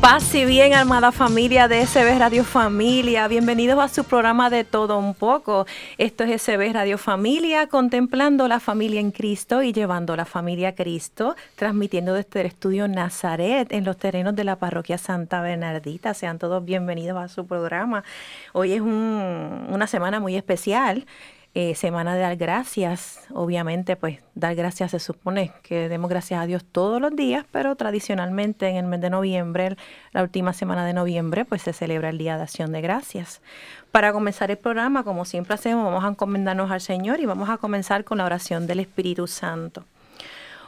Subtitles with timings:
[0.00, 3.26] Paz y bien, armada familia de SB Radio Familia.
[3.26, 5.66] Bienvenidos a su programa de todo un poco.
[5.98, 10.74] Esto es SB Radio Familia, contemplando la familia en Cristo y llevando la familia a
[10.76, 16.14] Cristo, transmitiendo desde el estudio Nazaret en los terrenos de la parroquia Santa Bernardita.
[16.14, 18.04] Sean todos bienvenidos a su programa.
[18.52, 21.06] Hoy es una semana muy especial.
[21.54, 23.20] Eh, semana de dar gracias.
[23.32, 27.74] Obviamente, pues dar gracias se supone que demos gracias a Dios todos los días, pero
[27.74, 29.76] tradicionalmente en el mes de noviembre,
[30.12, 33.40] la última semana de noviembre, pues se celebra el Día de Acción de Gracias.
[33.90, 37.56] Para comenzar el programa, como siempre hacemos, vamos a encomendarnos al Señor y vamos a
[37.56, 39.84] comenzar con la oración del Espíritu Santo.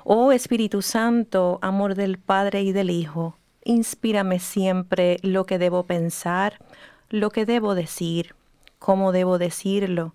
[0.02, 6.54] Oh Espíritu Santo, amor del Padre y del Hijo, inspírame siempre lo que debo pensar,
[7.10, 8.34] lo que debo decir,
[8.78, 10.14] cómo debo decirlo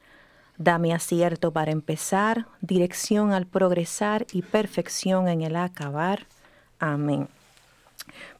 [0.63, 6.27] Dame acierto para empezar, dirección al progresar y perfección en el acabar.
[6.77, 7.27] Amén.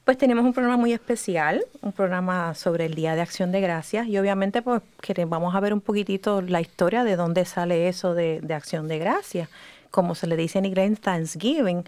[0.05, 4.05] Pues tenemos un programa muy especial, un programa sobre el Día de Acción de Gracias
[4.05, 4.83] y obviamente pues
[5.27, 9.49] vamos a ver un poquitito la historia de dónde sale eso de, Acción de Gracias.
[9.89, 11.85] Como se le dice en inglés Thanksgiving,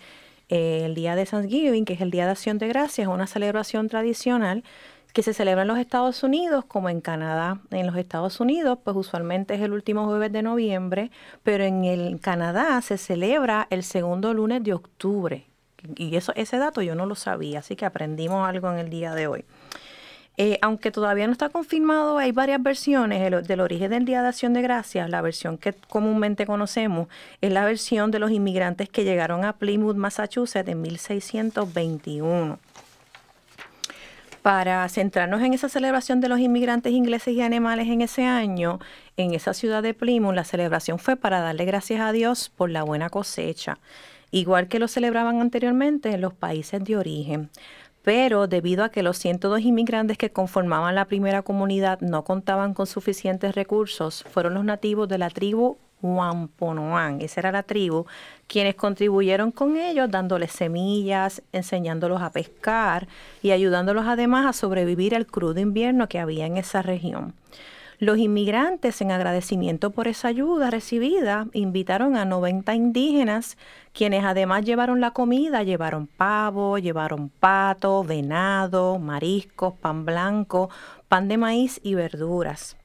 [0.50, 3.28] eh, el Día de Thanksgiving, que es el Día de Acción de Gracias, es una
[3.28, 4.64] celebración tradicional
[5.14, 7.60] que se celebra en los Estados Unidos como en Canadá.
[7.70, 11.12] En los Estados Unidos, pues usualmente es el último jueves de noviembre,
[11.44, 15.46] pero en el Canadá se celebra el segundo lunes de octubre.
[15.96, 19.14] Y eso, ese dato yo no lo sabía, así que aprendimos algo en el día
[19.14, 19.46] de hoy.
[20.36, 24.54] Eh, aunque todavía no está confirmado, hay varias versiones del origen del Día de Acción
[24.54, 25.08] de Gracias.
[25.12, 27.08] La versión que comúnmente conocemos
[27.40, 32.58] es la versión de los inmigrantes que llegaron a Plymouth, Massachusetts en 1621
[34.44, 38.80] para centrarnos en esa celebración de los inmigrantes ingleses y animales en ese año,
[39.16, 42.84] en esa ciudad de Plymouth, la celebración fue para darle gracias a Dios por la
[42.84, 43.80] buena cosecha,
[44.32, 47.50] igual que lo celebraban anteriormente en los países de origen.
[48.04, 52.86] Pero debido a que los 102 inmigrantes que conformaban la primera comunidad no contaban con
[52.86, 58.06] suficientes recursos, fueron los nativos de la tribu Wampanoag, esa era la tribu,
[58.48, 63.08] quienes contribuyeron con ellos dándoles semillas, enseñándolos a pescar
[63.42, 67.34] y ayudándolos además a sobrevivir al crudo invierno que había en esa región.
[68.00, 73.58] Los inmigrantes, en agradecimiento por esa ayuda recibida, invitaron a 90 indígenas,
[73.94, 80.70] quienes además llevaron la comida, llevaron pavo, llevaron pato, venado, mariscos, pan blanco,
[81.08, 82.76] pan de maíz y verduras.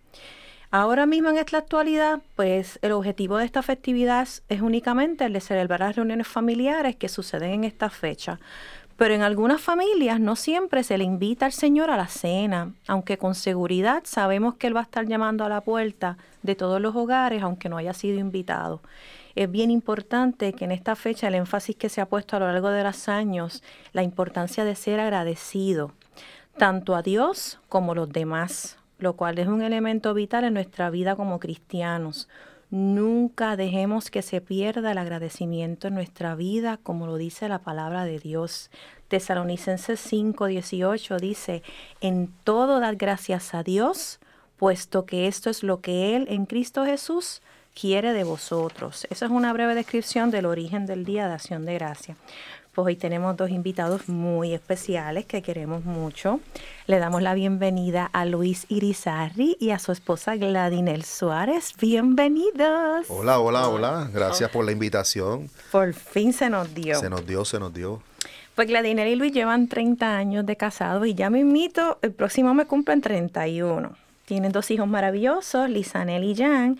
[0.70, 5.40] Ahora mismo en esta actualidad, pues el objetivo de esta festividad es únicamente el de
[5.40, 8.38] celebrar las reuniones familiares que suceden en esta fecha.
[8.98, 13.16] Pero en algunas familias no siempre se le invita al Señor a la cena, aunque
[13.16, 16.94] con seguridad sabemos que Él va a estar llamando a la puerta de todos los
[16.94, 18.82] hogares, aunque no haya sido invitado.
[19.36, 22.52] Es bien importante que en esta fecha el énfasis que se ha puesto a lo
[22.52, 23.62] largo de los años,
[23.94, 25.92] la importancia de ser agradecido,
[26.58, 30.90] tanto a Dios como a los demás lo cual es un elemento vital en nuestra
[30.90, 32.28] vida como cristianos.
[32.70, 38.04] Nunca dejemos que se pierda el agradecimiento en nuestra vida, como lo dice la palabra
[38.04, 38.70] de Dios.
[39.08, 41.62] Tesalonicenses 5:18 dice,
[42.02, 44.20] en todo dar gracias a Dios,
[44.58, 47.40] puesto que esto es lo que Él en Cristo Jesús
[47.78, 49.06] quiere de vosotros.
[49.08, 52.16] Esa es una breve descripción del origen del Día de Acción de Gracia.
[52.78, 56.38] Pues hoy tenemos dos invitados muy especiales que queremos mucho.
[56.86, 61.72] Le damos la bienvenida a Luis Irizarri y a su esposa Gladinel Suárez.
[61.80, 63.06] Bienvenidos.
[63.08, 64.08] Hola, hola, hola.
[64.14, 65.50] Gracias por la invitación.
[65.72, 67.00] Por fin se nos dio.
[67.00, 68.00] Se nos dio, se nos dio.
[68.54, 72.54] Pues Gladinel y Luis llevan 30 años de casados y ya me invito, el próximo
[72.54, 73.90] me cumplen 31.
[74.24, 76.78] Tienen dos hijos maravillosos, Lisanel y Jan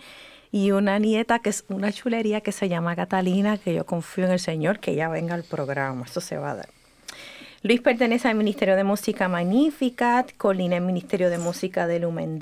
[0.51, 4.31] y una nieta que es una chulería que se llama Catalina, que yo confío en
[4.31, 6.69] el Señor que ella venga al programa, esto se va a dar.
[7.61, 12.39] Luis pertenece al Ministerio de Música Magnificat, Colina al Ministerio de Música de Lumen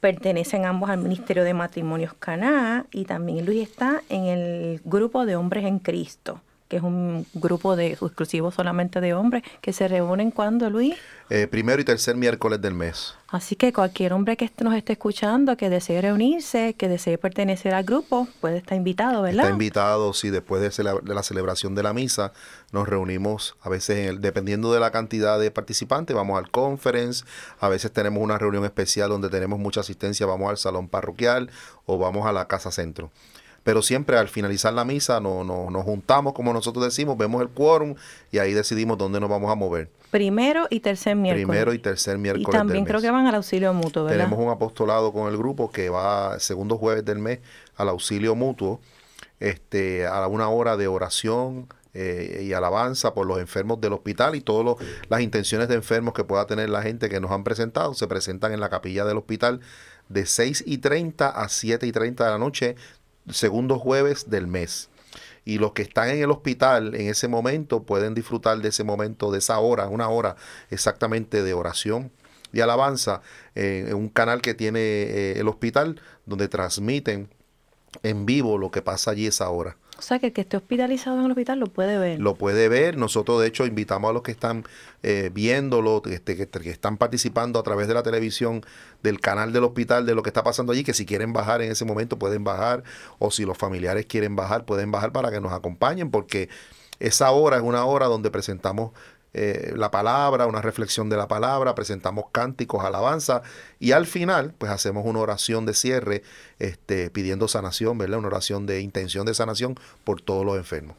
[0.00, 5.36] pertenecen ambos al Ministerio de Matrimonios Caná y también Luis está en el grupo de
[5.36, 6.42] Hombres en Cristo,
[6.74, 10.96] que es un grupo de exclusivo solamente de hombres, que se reúnen cuando, Luis.
[11.30, 13.14] Eh, primero y tercer miércoles del mes.
[13.28, 17.84] Así que cualquier hombre que nos esté escuchando, que desee reunirse, que desee pertenecer al
[17.84, 19.44] grupo, puede estar invitado, ¿verdad?
[19.44, 22.32] Está invitado, sí, después de, la celebración de la misa,
[22.72, 27.24] nos reunimos, a veces, dependiendo de la cantidad de participantes, vamos al conference,
[27.60, 31.50] a veces tenemos una reunión especial donde tenemos mucha asistencia, vamos al salón parroquial
[31.86, 33.12] o vamos a la casa centro
[33.64, 37.48] pero siempre al finalizar la misa no, no, nos juntamos, como nosotros decimos, vemos el
[37.48, 37.94] quórum
[38.30, 39.90] y ahí decidimos dónde nos vamos a mover.
[40.10, 41.46] Primero y tercer miércoles.
[41.46, 42.46] Primero y tercer miércoles.
[42.48, 44.26] Y también creo que van al auxilio mutuo, ¿verdad?
[44.26, 47.40] Tenemos un apostolado con el grupo que va segundo jueves del mes
[47.76, 48.80] al auxilio mutuo,
[49.40, 51.66] este, a una hora de oración,
[51.96, 54.76] eh, y alabanza por los enfermos del hospital y todas
[55.08, 58.52] las intenciones de enfermos que pueda tener la gente que nos han presentado se presentan
[58.52, 59.60] en la capilla del hospital
[60.08, 62.74] de 6 y 30 a 7 y 30 de la noche
[63.30, 64.90] segundo jueves del mes.
[65.44, 69.30] Y los que están en el hospital en ese momento pueden disfrutar de ese momento,
[69.30, 70.36] de esa hora, una hora
[70.70, 72.10] exactamente de oración
[72.52, 73.20] y alabanza
[73.54, 77.28] eh, en un canal que tiene eh, el hospital donde transmiten
[78.02, 79.76] en vivo lo que pasa allí esa hora.
[79.96, 82.18] O sea, que el que esté hospitalizado en el hospital lo puede ver.
[82.18, 82.96] Lo puede ver.
[82.96, 84.64] Nosotros, de hecho, invitamos a los que están
[85.02, 88.62] eh, viéndolo, este, que, que, están participando a través de la televisión,
[89.02, 91.70] del canal del hospital, de lo que está pasando allí, que si quieren bajar en
[91.70, 92.82] ese momento pueden bajar,
[93.18, 96.48] o si los familiares quieren bajar, pueden bajar para que nos acompañen, porque
[96.98, 98.92] esa hora es una hora donde presentamos
[99.34, 103.42] eh, la palabra, una reflexión de la palabra, presentamos cánticos, alabanza
[103.80, 106.22] y al final pues hacemos una oración de cierre
[106.60, 108.20] este, pidiendo sanación, ¿verdad?
[108.20, 110.96] Una oración de intención de sanación por todos los enfermos.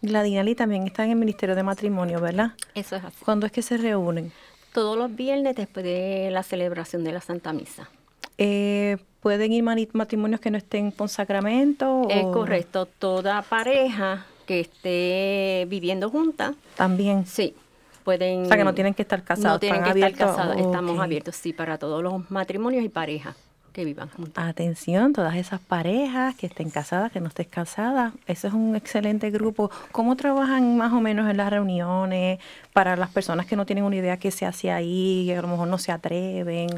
[0.00, 2.52] Gladinali también está en el Ministerio de Matrimonio, ¿verdad?
[2.74, 3.16] Eso es así.
[3.22, 4.32] ¿Cuándo es que se reúnen?
[4.72, 7.90] Todos los viernes después de la celebración de la Santa Misa.
[8.38, 9.62] Eh, ¿Pueden ir
[9.92, 12.06] matrimonios que no estén con sacramento?
[12.08, 16.54] Es correcto, toda pareja que esté viviendo junta.
[16.74, 17.26] También.
[17.26, 17.54] Sí,
[18.02, 18.44] pueden.
[18.44, 19.52] O sea, que no tienen que estar casados.
[19.52, 20.56] No tienen que estar casados.
[20.56, 23.36] Estamos abiertos, sí, para todos los matrimonios y parejas
[23.74, 24.48] que vivan juntas.
[24.48, 28.14] Atención, todas esas parejas que estén casadas, que no estén casadas.
[28.26, 29.70] Ese es un excelente grupo.
[29.92, 32.38] ¿Cómo trabajan más o menos en las reuniones
[32.72, 35.48] para las personas que no tienen una idea qué se hace ahí, que a lo
[35.48, 36.70] mejor no se atreven?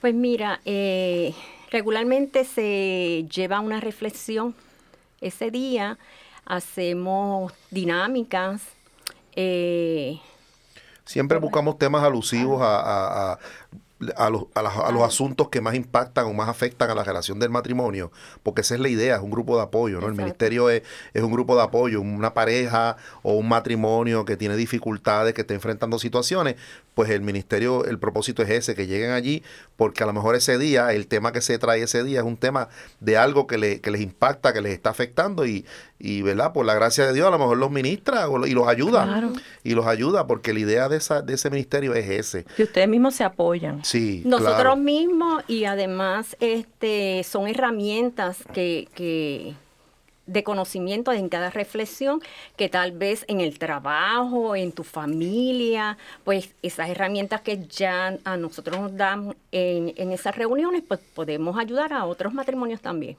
[0.00, 1.34] Pues mira, eh,
[1.70, 4.56] regularmente se lleva una reflexión
[5.20, 5.98] ese día
[6.44, 8.62] hacemos dinámicas.
[9.34, 10.20] Eh,
[11.04, 13.38] Siempre buscamos temas alusivos a, a,
[14.02, 18.10] los, a, los, asuntos que más impactan o más afectan a la relación del matrimonio,
[18.42, 20.08] porque esa es la idea, es un grupo de apoyo, ¿no?
[20.08, 20.82] El ministerio es,
[21.14, 25.54] es, un grupo de apoyo, una pareja o un matrimonio que tiene dificultades, que está
[25.54, 26.56] enfrentando situaciones,
[26.94, 29.42] pues el ministerio, el propósito es ese, que lleguen allí,
[29.76, 32.36] porque a lo mejor ese día, el tema que se trae ese día es un
[32.36, 32.68] tema
[33.00, 35.64] de algo que, le, que les impacta, que les está afectando y,
[35.98, 36.52] y, ¿verdad?
[36.52, 39.30] Por la gracia de Dios, a lo mejor los ministra y los ayuda.
[39.62, 42.44] Y los ayuda, porque la idea de, esa, de ese ministerio es ese.
[42.56, 43.84] Que ustedes mismos se apoyan.
[43.92, 49.54] Sí, Nosotros mismos y además este son herramientas que, que
[50.24, 52.22] de conocimiento en cada reflexión
[52.56, 58.36] que tal vez en el trabajo, en tu familia, pues esas herramientas que ya a
[58.38, 63.18] nosotros nos dan en, en esas reuniones, pues podemos ayudar a otros matrimonios también.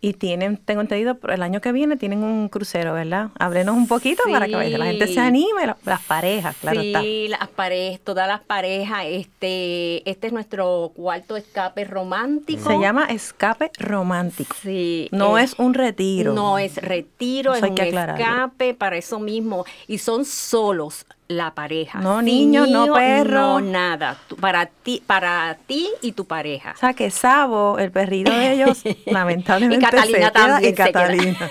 [0.00, 3.30] Y tienen, tengo entendido, el año que viene tienen un crucero, ¿verdad?
[3.38, 8.00] Háblenos un poquito para que la gente se anime, las parejas, claro sí, las parejas,
[8.00, 9.04] todas las parejas.
[9.06, 12.70] Este, este es nuestro cuarto escape romántico.
[12.70, 14.54] Se llama escape romántico.
[14.62, 15.08] Sí.
[15.12, 16.34] No es, un retiro.
[16.34, 19.64] No es retiro, es un escape para eso mismo.
[19.88, 22.00] Y son solos la pareja.
[22.00, 23.32] No niños, no perros.
[23.32, 24.18] No nada.
[24.40, 26.72] Para ti, para ti y tu pareja.
[26.76, 29.84] O sea que Sabo, el perrito de ellos, lamentablemente.
[29.84, 30.72] y Catalina también.
[30.72, 31.50] Y Catalina.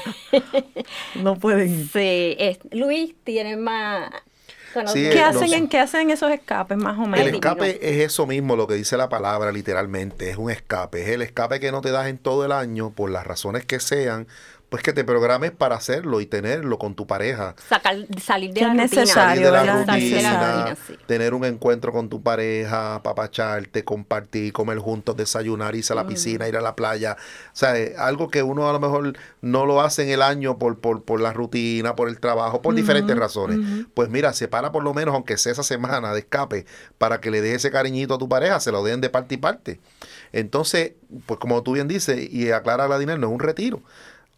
[1.15, 1.89] no pueden ir.
[1.91, 4.11] Sí, Luis tiene más.
[4.93, 7.27] ¿Qué, hacen en, ¿Qué hacen esos escapes más o menos?
[7.27, 11.01] El escape es eso mismo, lo que dice la palabra literalmente, es un escape.
[11.01, 13.79] Es el escape que no te das en todo el año, por las razones que
[13.79, 14.27] sean,
[14.69, 17.55] pues que te programes para hacerlo y tenerlo con tu pareja.
[18.19, 19.51] salir de la necesario,
[19.85, 20.75] rutina.
[21.07, 26.07] tener un encuentro con tu pareja, papacharte, compartir, comer juntos, desayunar, irse a la mm.
[26.07, 27.15] piscina, ir a la playa.
[27.19, 30.79] O sea, algo que uno a lo mejor no lo hace en el año por,
[30.79, 33.59] por, por la rutina, por el trabajo, por diferentes razones.
[33.93, 36.65] Pues mira, separa por lo menos, aunque sea esa semana de escape,
[36.97, 39.37] para que le des ese cariñito a tu pareja, se lo den de parte y
[39.37, 39.79] parte.
[40.33, 40.93] Entonces,
[41.25, 43.81] pues como tú bien dices, y aclara la dinero, no es un retiro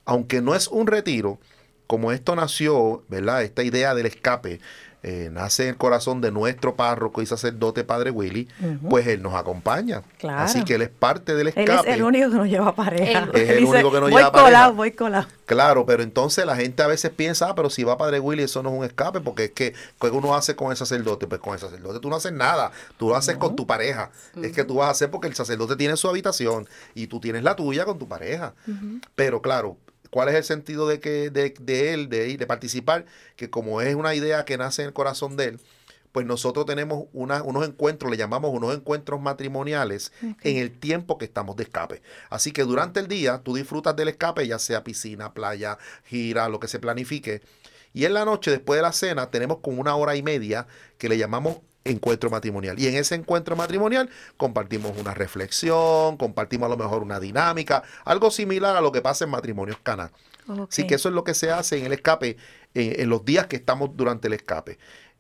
[0.08, 1.38] aunque no es un retiro,
[1.86, 3.44] como esto nació, ¿verdad?
[3.44, 4.60] Esta idea del escape
[5.04, 8.48] eh, nace en el corazón de nuestro párroco y sacerdote Padre Willy,
[8.90, 10.02] pues él nos acompaña.
[10.28, 11.72] Así que él es parte del escape.
[11.72, 13.30] Él es el único que nos lleva pareja.
[13.34, 14.70] es el único que nos voy lleva colado, pareja.
[14.72, 15.28] Voy colado.
[15.46, 18.64] Claro, pero entonces la gente a veces piensa, ah, pero si va Padre Willy, eso
[18.64, 21.28] no es un escape, porque es que, ¿qué uno hace con el sacerdote?
[21.28, 24.10] Pues con el sacerdote tú no haces nada, tú lo haces con tu pareja.
[24.42, 27.44] Es que tú vas a hacer porque el sacerdote tiene su habitación y tú tienes
[27.44, 28.56] la tuya con tu pareja.
[29.16, 29.78] Pero claro,
[30.18, 33.06] ¿Cuál es el sentido de, que, de, de él, de ir, de participar?
[33.36, 35.60] Que como es una idea que nace en el corazón de él,
[36.12, 41.26] pues nosotros tenemos una, unos encuentros, le llamamos unos encuentros matrimoniales en el tiempo que
[41.26, 42.02] estamos de escape.
[42.32, 46.60] Así que durante el día tú disfrutas del escape, ya sea piscina, playa, gira, lo
[46.60, 47.44] que se planifique.
[47.94, 50.66] Y en la noche, después de la cena, tenemos como una hora y media
[50.98, 52.80] que le llamamos encuentro matrimonial.
[52.80, 58.32] Y en ese encuentro matrimonial compartimos una reflexión, compartimos a lo mejor una dinámica, algo
[58.32, 60.12] similar a lo que pasa en matrimonios cana.
[60.70, 62.38] Así que eso es lo que se hace en el escape,
[62.74, 64.78] en, en los días que estamos durante el escape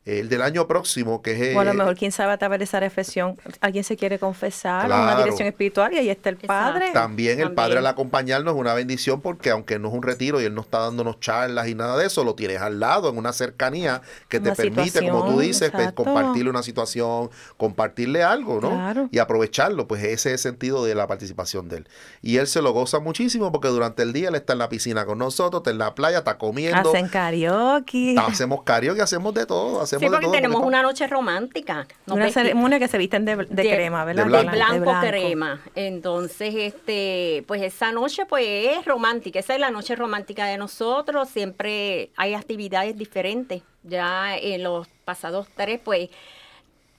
[0.07, 1.53] el del año próximo, que es...
[1.53, 4.85] Bueno, a lo mejor, quién sabe, a través de esa reflexión, alguien se quiere confesar
[4.85, 6.91] una dirección espiritual y ahí está el Padre.
[6.93, 10.45] También el Padre al acompañarnos es una bendición porque aunque no es un retiro y
[10.45, 13.33] Él no está dándonos charlas y nada de eso, lo tienes al lado, en una
[13.33, 19.09] cercanía que te permite, como tú dices, pues, compartirle una situación, compartirle algo, ¿no?
[19.11, 21.87] Y aprovecharlo, pues ese es el sentido de la participación de Él.
[22.21, 25.05] Y Él se lo goza muchísimo porque durante el día Él está en la piscina
[25.05, 26.89] con nosotros, está en la playa, está comiendo.
[26.89, 28.15] Hacen karaoke.
[28.17, 31.87] Hacemos karaoke, hacemos de todo, hacemos sí, porque tenemos una noche romántica.
[32.07, 34.25] una ceremonia que se visten de, crema, ¿verdad?
[34.25, 35.61] De blanco, crema.
[35.75, 39.39] Entonces, este, pues esa noche pues es romántica.
[39.39, 41.29] Esa es la noche romántica de nosotros.
[41.29, 43.63] Siempre hay actividades diferentes.
[43.83, 46.09] Ya en los pasados tres, pues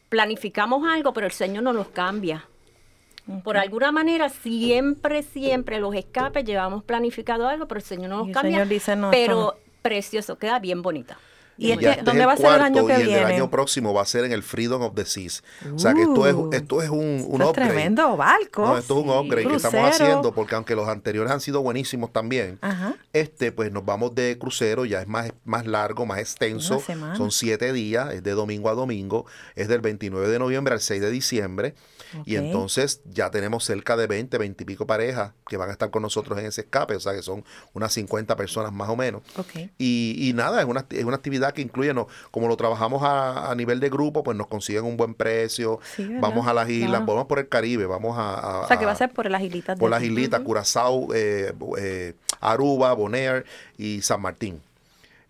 [0.09, 2.47] planificamos algo, pero el Señor no nos cambia.
[3.45, 8.35] Por alguna manera, siempre, siempre los escapes llevamos planificado algo, pero el Señor no nos
[8.35, 8.65] cambia.
[8.65, 11.19] dice, no, pero precioso, queda bien bonita.
[11.59, 13.11] ¿Y este, dónde va a ser el año que viene?
[13.11, 15.43] Y el año próximo va a ser en el Freedom of the Seas.
[15.75, 16.51] o sea que esto es, uh.
[16.53, 17.71] esto es un, un upgrade.
[17.71, 18.65] tremendo barco.
[18.65, 22.13] No, esto es un upgrade que estamos haciendo porque aunque los anteriores han sido buenísimos
[22.13, 22.61] también,
[23.13, 26.81] este pues nos vamos de crucero, ya es más, más largo, más extenso.
[27.17, 31.01] Son siete días, es de domingo a domingo, es del 29 de noviembre al 6
[31.01, 31.75] de diciembre.
[32.25, 35.91] Y entonces ya tenemos cerca de 20, 20 y pico parejas que van a estar
[35.91, 39.23] con nosotros en ese escape, o sea que son unas 50 personas más o menos.
[39.77, 43.51] Y, y, nada, es una, es una actividad que incluye, no, como lo trabajamos a,
[43.51, 45.81] a, nivel de grupo, pues nos consiguen un buen precio,
[46.21, 48.63] vamos a las islas, vamos por el Caribe, vamos a...
[48.65, 49.79] o sea que va a ser por las islitas.
[49.79, 53.45] Por las islitas, Curazao, eh, eh, Aruba, Bonaire
[53.77, 54.61] y San Martín.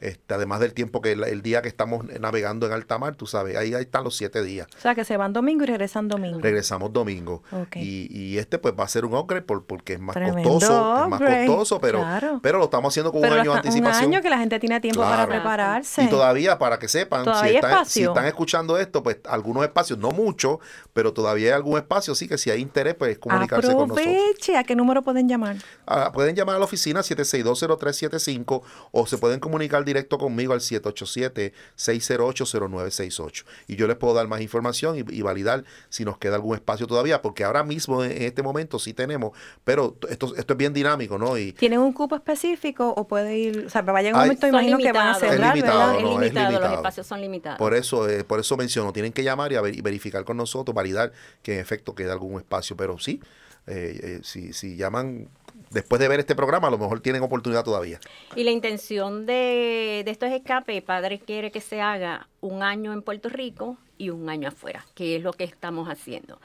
[0.00, 3.56] Este, además del tiempo que el, día que estamos navegando en alta mar, tú sabes,
[3.56, 4.68] ahí, ahí están los siete días.
[4.76, 6.38] O sea, que se van domingo y regresan domingo.
[6.40, 7.42] Regresamos domingo.
[7.74, 11.08] Y, y, este pues va a ser un upgrade por, porque es más costoso, es
[11.08, 12.04] más costoso, pero,
[12.42, 14.06] pero lo estamos haciendo con un año de anticipación.
[14.06, 16.04] Un año que la gente tiene tiempo para prepararse.
[16.04, 20.12] Y todavía, para que sepan, si están, si están, escuchando esto, pues algunos espacios, no
[20.12, 20.60] mucho,
[20.92, 24.56] pero todavía hay algún espacio, así que si hay interés, pues comunicarse con nosotros.
[24.56, 25.56] ¿a qué número pueden llamar?
[25.86, 28.62] Ah, pueden llamar a la oficina 7620375
[28.92, 33.44] o se pueden comunicar directo conmigo al 787-608-0968.
[33.66, 37.22] Y yo les puedo dar más información y, validar si nos queda algún espacio todavía,
[37.22, 39.32] porque ahora mismo en, este momento sí tenemos,
[39.64, 41.36] pero esto, esto es bien dinámico, ¿no?
[41.36, 44.46] Y, ¿Tienen un cupo específico o puede ir, o sea, va a llegar un momento,
[44.46, 47.58] imagino que van a cerrar, es limitado, es, limitado, los espacios son limitados.
[47.58, 51.54] Por eso, eh, por eso menciono, tienen que llamar y, verificar con nosotros, validar que
[51.54, 53.20] en efecto queda algún espacio, pero sí,
[53.66, 55.28] eh, eh, si, si llaman
[55.70, 58.00] después de ver este programa, a lo mejor tienen oportunidad todavía.
[58.34, 63.28] Y la intención de, estos escapes, Padre quiere que se haga un año en Puerto
[63.28, 66.40] Rico y un año afuera, que es lo que estamos haciendo.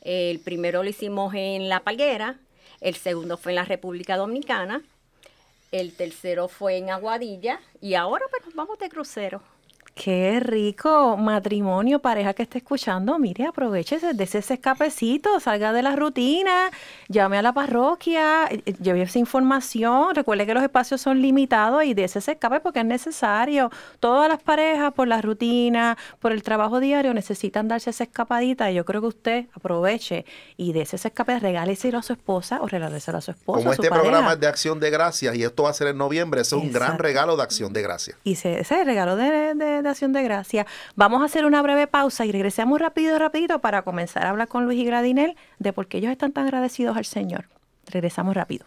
[0.00, 2.36] El primero lo hicimos en La Palguera,
[2.80, 4.82] el segundo fue en la República Dominicana,
[5.72, 9.42] el tercero fue en Aguadilla y ahora pues vamos de crucero.
[9.98, 13.18] Qué rico matrimonio, pareja que esté escuchando.
[13.18, 16.70] Mire, aproveche de ese escapecito, salga de la rutina,
[17.08, 20.14] llame a la parroquia, eh, eh, lleve esa información.
[20.14, 23.72] Recuerde que los espacios son limitados y de ese escape porque es necesario.
[23.98, 28.70] Todas las parejas, por la rutina, por el trabajo diario, necesitan darse esa escapadita.
[28.70, 30.24] Y yo creo que usted aproveche
[30.56, 33.58] y de ese escape regáleselo a su esposa o regáleselo a su esposa.
[33.58, 36.42] Como este programa es de acción de gracias y esto va a ser en noviembre,
[36.42, 38.16] ese es un gran regalo de acción de gracias.
[38.22, 40.66] Y ese, ese regalo de de gracia.
[40.96, 44.64] Vamos a hacer una breve pausa y regresamos rápido, rapidito para comenzar a hablar con
[44.64, 47.48] Luis y Gradinel de por qué ellos están tan agradecidos al Señor.
[47.86, 48.66] Regresamos rápido.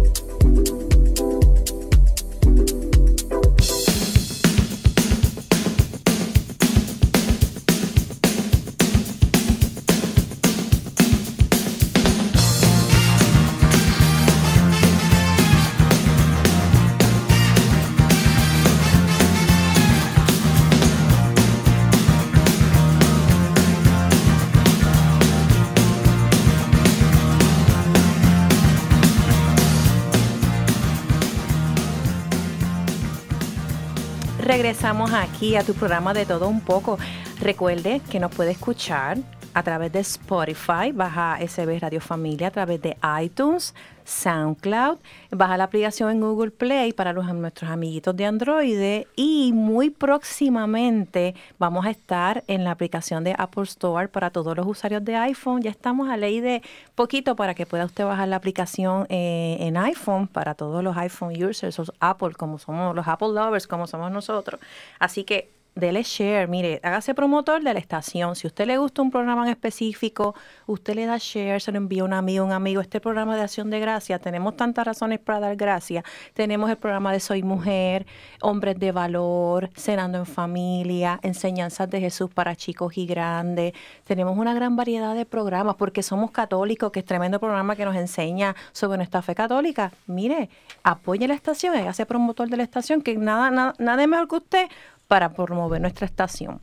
[34.61, 36.99] Regresamos aquí a tu programa de todo un poco.
[37.39, 39.17] Recuerde que nos puede escuchar
[39.53, 43.73] a través de Spotify, baja SB Radio Familia a través de iTunes,
[44.05, 44.97] SoundCloud,
[45.31, 51.35] baja la aplicación en Google Play para los, nuestros amiguitos de Android y muy próximamente
[51.59, 55.61] vamos a estar en la aplicación de Apple Store para todos los usuarios de iPhone.
[55.61, 56.61] Ya estamos a ley de
[56.95, 61.33] poquito para que pueda usted bajar la aplicación eh, en iPhone para todos los iPhone
[61.43, 64.59] users, los Apple, como somos los Apple lovers, como somos nosotros.
[64.99, 68.35] Así que dele share, mire, hágase promotor de la estación.
[68.35, 70.35] Si a usted le gusta un programa en específico,
[70.67, 72.81] usted le da share, se lo envía a un amigo, un amigo.
[72.81, 76.03] Este programa de acción de gracia, tenemos tantas razones para dar gracias.
[76.33, 78.05] Tenemos el programa de Soy Mujer,
[78.41, 83.73] Hombres de Valor, Cenando en Familia, Enseñanzas de Jesús para chicos y grandes.
[84.03, 87.95] Tenemos una gran variedad de programas porque somos católicos, que es tremendo programa que nos
[87.95, 89.91] enseña sobre nuestra fe católica.
[90.07, 90.49] Mire,
[90.83, 94.67] apoye la estación, hágase promotor de la estación, que nada, nada, nada mejor que usted
[95.11, 96.61] para promover nuestra estación.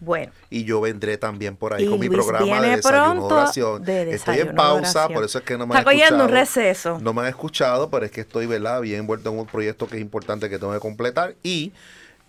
[0.00, 0.32] Bueno.
[0.50, 3.88] Y yo vendré también por ahí con mi programa de desayuno oración.
[3.88, 6.24] Estoy en pausa, por eso es que no me han escuchado.
[6.24, 6.98] un receso.
[6.98, 8.80] No me han escuchado, pero es que estoy, ¿verdad?
[8.80, 11.72] Bien envuelto en un proyecto que es importante que tengo que completar y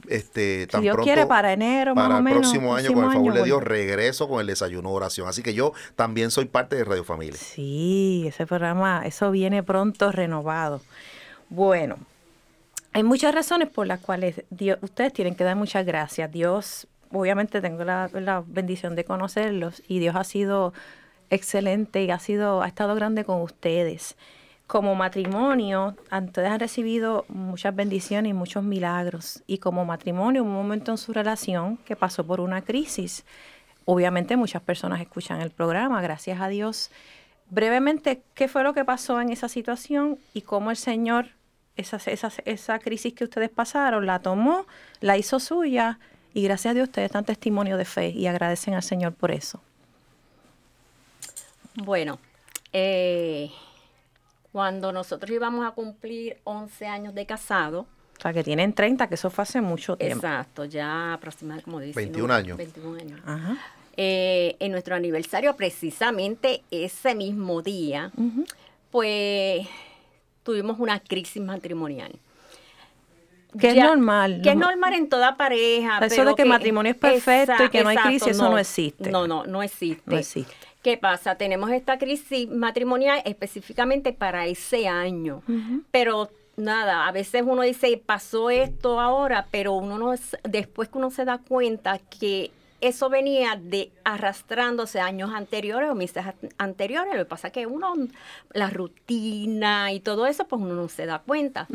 [0.08, 3.06] este tan si Dios quiere para enero para más o menos, el próximo año con
[3.06, 6.76] el favor de Dios regreso con el desayuno oración así que yo también soy parte
[6.76, 10.82] de Radio Familia sí ese programa eso viene pronto renovado
[11.50, 11.98] bueno
[12.96, 16.32] hay muchas razones por las cuales Dios, ustedes tienen que dar muchas gracias.
[16.32, 20.72] Dios, obviamente tengo la, bendición de conocerlos y Dios ha sido
[21.30, 24.16] excelente y ha sido ha estado grande con ustedes.
[24.66, 29.44] Como matrimonio, ustedes han recibido muchas bendiciones y muchos milagros.
[29.46, 33.26] Y como matrimonio, un momento en su relación que pasó por una crisis.
[33.84, 36.92] Obviamente muchas personas escuchan el programa, gracias a Dios.
[37.50, 41.35] Brevemente, ¿qué fue lo que pasó en esa situación y cómo el Señor
[41.78, 44.66] esa, esa, esa crisis que ustedes pasaron, la tomó,
[45.02, 46.00] la hizo suya
[46.34, 49.62] y gracias a Dios ustedes dan testimonio de fe y agradecen al Señor por eso.
[51.76, 52.20] Bueno,
[52.72, 53.52] eh,
[54.52, 57.86] cuando nosotros íbamos a cumplir 11 años de casado,
[58.18, 60.26] o sea, que tienen 30, que eso fue hace mucho tiempo.
[60.26, 61.96] Exacto, ya aproximadamente, como dicen.
[61.96, 62.58] 21 años.
[62.58, 63.20] 21 años.
[63.98, 68.12] Eh, en nuestro aniversario, precisamente ese mismo día,
[68.92, 69.68] pues
[70.46, 72.14] tuvimos una crisis matrimonial.
[73.60, 74.42] Que es normal.
[74.44, 76.00] Que es normal en toda pareja.
[76.06, 79.10] Eso de que, matrimonio es perfecto y que no hay crisis, eso no existe.
[79.10, 80.04] No, no, no existe.
[80.06, 80.54] No existe.
[80.82, 81.36] ¿Qué pasa?
[81.36, 85.42] Tenemos esta crisis matrimonial específicamente para ese año.
[85.90, 91.10] Pero nada, a veces uno dice, pasó esto ahora, pero uno no después que uno
[91.10, 96.26] se da cuenta que eso venía de arrastrándose años anteriores o meses
[96.58, 97.14] anteriores.
[97.14, 97.94] Lo que pasa es que uno,
[98.52, 101.68] la rutina y todo eso, pues uno no se da cuenta.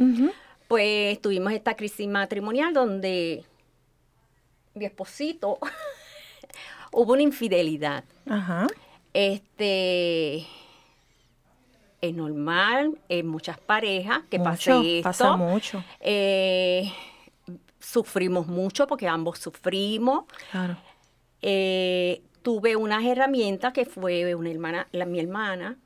[0.69, 3.45] Pues tuvimos esta crisis matrimonial donde
[4.75, 5.59] mi esposito
[6.93, 8.05] hubo una infidelidad.
[8.29, 8.67] Ajá.
[9.13, 10.47] Este
[12.01, 15.09] es normal en muchas parejas que pase esto.
[15.09, 15.83] Pasa mucho.
[16.01, 16.93] Eh,
[17.81, 20.25] sufrimos mucho porque ambos sufrimos.
[20.51, 20.77] Claro.
[21.43, 25.79] Eh, tuve unas herramientas que fue una hermana, la, mi hermana,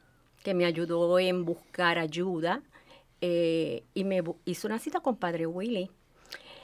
[0.42, 2.62] que me ayudó en buscar ayuda
[3.20, 5.90] eh, y me hizo una cita con Padre Willy.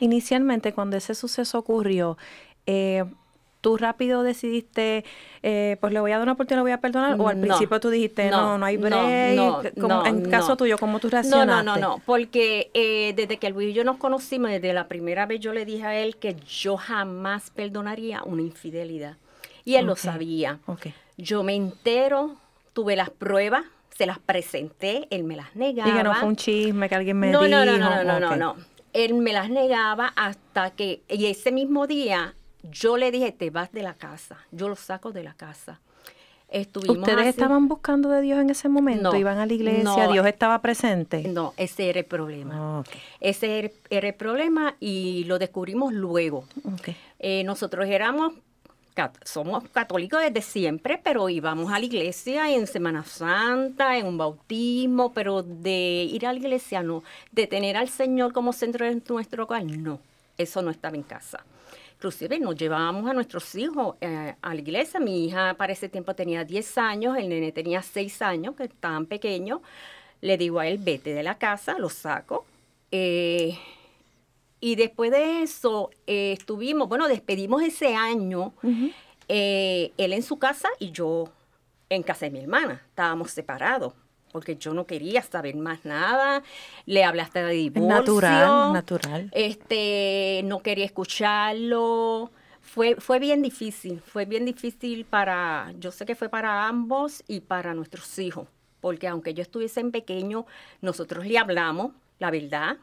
[0.01, 2.17] Inicialmente, cuando ese suceso ocurrió,
[2.67, 3.05] eh,
[3.61, 5.05] ¿tú rápido decidiste,
[5.43, 7.21] pues le voy a dar una oportunidad, le voy a perdonar?
[7.21, 9.77] ¿O al principio tú dijiste, no, no, hay break?
[9.77, 11.65] No, en caso tuyo, ¿cómo tú reaccionaste?
[11.65, 12.71] No, no, no, porque
[13.17, 15.97] desde que Luis y yo nos conocimos, desde la primera vez yo le dije a
[15.97, 19.17] él que yo jamás perdonaría una infidelidad.
[19.65, 20.59] Y él lo sabía.
[21.17, 22.37] Yo me entero,
[22.73, 25.91] tuve las pruebas, se las presenté, él me las negaba.
[25.91, 27.59] Y que no fue un chisme que alguien me no, dijo.
[27.59, 28.37] no, no, no, no, no, ok.
[28.37, 28.57] no.
[28.95, 33.73] Él me las negaba hasta que, y ese mismo día, yo le dije, te vas
[33.73, 35.81] de la casa, yo lo saco de la casa.
[36.49, 39.13] Estuvimos ¿Ustedes así- estaban buscando de Dios en ese momento?
[39.13, 39.85] No, ¿Iban a la iglesia?
[39.85, 40.13] no.
[40.13, 41.23] ¿Dios estaba presente?
[41.29, 42.55] No, ese era el problema.
[42.81, 42.85] Ah.
[43.21, 43.59] Ese
[43.91, 46.45] era- el problema y lo descubrimos luego.
[47.21, 48.33] Eh, nosotros éramos,
[49.25, 55.13] somos católicos desde siempre, pero íbamos a la iglesia en Semana Santa, en un bautismo,
[55.13, 59.45] pero de ir a la iglesia no, de tener al Señor como centro de nuestro
[59.45, 60.01] hogar, no,
[60.37, 61.45] eso no estaba en casa.
[62.01, 64.99] Inclusive nos llevábamos a nuestros hijos eh, a la iglesia.
[64.99, 69.05] Mi hija para ese tiempo tenía 10 años, el nene tenía 6 años, que estaban
[69.05, 69.61] pequeños.
[70.23, 72.47] Le digo a él, vete de la casa, lo saco.
[72.91, 73.55] Eh,
[74.61, 78.55] y después de eso eh, estuvimos, bueno, despedimos ese año,
[79.29, 81.29] él en su casa y yo
[81.91, 82.81] en casa de mi hermana.
[82.89, 83.93] Estábamos separados
[84.33, 86.43] porque yo no quería saber más nada.
[86.87, 87.89] Le hablé hasta de divorcio.
[87.89, 89.29] natural, natural.
[89.33, 92.31] Este, no quería escucharlo.
[92.63, 97.41] Fue, fue bien difícil, fue bien difícil para, yo sé que fue para ambos y
[97.41, 98.47] para nuestros hijos,
[98.81, 100.47] porque aunque yo estuviese en pequeño,
[100.81, 102.77] nosotros le hablamos, la verdad.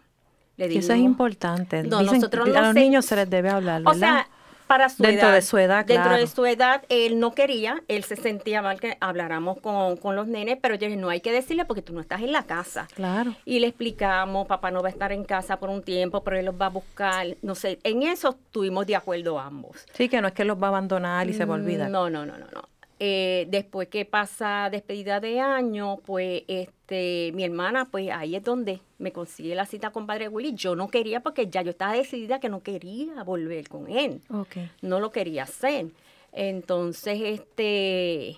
[0.58, 1.84] Le eso es importante.
[1.84, 4.00] No, Dicen nosotros no a los se- niños se les debe hablar, o ¿verdad?
[4.00, 4.28] sea,
[4.68, 5.36] para su Dentro edad.
[5.36, 6.22] de su edad, Dentro claro.
[6.22, 10.28] de su edad, él no quería, él se sentía mal que habláramos con, con los
[10.28, 12.88] nenes, pero yo dije, no hay que decirle porque tú no estás en la casa.
[12.94, 13.34] Claro.
[13.46, 16.46] Y le explicamos, papá no va a estar en casa por un tiempo, pero él
[16.46, 17.26] los va a buscar.
[17.42, 19.86] No sé, en eso estuvimos de acuerdo ambos.
[19.94, 21.90] Sí, que no es que los va a abandonar y se va a olvidar.
[21.90, 22.62] No, no, no, no, no.
[23.00, 28.82] Eh, después que pasa despedida de año, pues este, mi hermana, pues ahí es donde
[28.98, 30.54] me consigue la cita con Padre Willy.
[30.56, 34.22] Yo no quería porque ya yo estaba decidida que no quería volver con él.
[34.32, 34.58] Ok.
[34.82, 35.88] No lo quería hacer.
[36.32, 38.38] Entonces, este,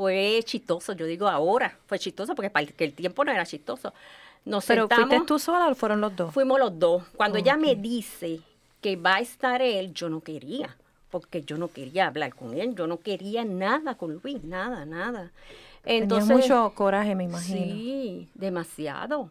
[0.00, 0.94] fue chistoso.
[0.94, 3.92] Yo digo ahora, fue chistoso porque para el, tiempo no era chistoso.
[4.46, 6.32] Nos Pero sentamos, ¿fuiste tú sola o fueron los dos?
[6.32, 7.02] Fuimos los dos.
[7.16, 8.40] Cuando ella me dice
[8.80, 10.74] que va a estar él, yo no quería,
[11.10, 15.32] porque yo no quería hablar con él, yo no quería nada con Luis, nada, nada.
[15.82, 17.74] Tenías mucho coraje, me imagino.
[17.74, 19.30] Sí, demasiado.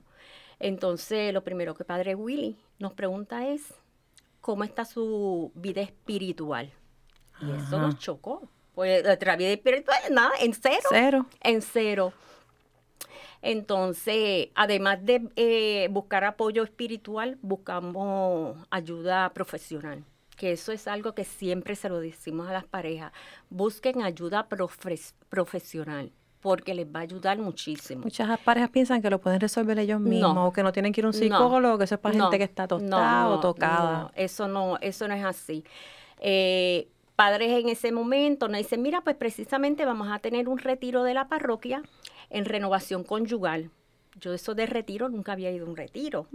[0.60, 3.74] Entonces, lo primero que Padre Willy nos pregunta es,
[4.42, 6.72] ¿cómo está su vida espiritual?
[7.42, 8.50] Y eso nos chocó.
[8.76, 10.84] Pues nuestra vida espiritual, nada, en cero.
[10.90, 11.26] Cero.
[11.42, 12.14] En cero.
[13.42, 20.04] Entonces, además de eh, buscar apoyo espiritual, buscamos ayuda profesional,
[20.40, 23.12] que eso es algo que siempre se lo decimos a las parejas.
[23.50, 28.04] Busquen ayuda profes- profesional, porque les va a ayudar muchísimo.
[28.04, 30.10] Muchas parejas piensan que lo pueden resolver ellos No.
[30.10, 31.20] mismos o que no tienen que ir a un No.
[31.20, 34.00] psicólogo, que eso es para No, gente que está no, tostada o no, tocada.
[34.04, 35.66] no, eso no, eso no es así.
[36.22, 41.04] Eh, padres en ese momento nos dicen, mira, pues precisamente vamos a tener un retiro
[41.04, 41.84] de la parroquia
[42.30, 43.72] en renovación conyugal.
[44.22, 46.28] Yo eso de retiro nunca había ido a un retiro.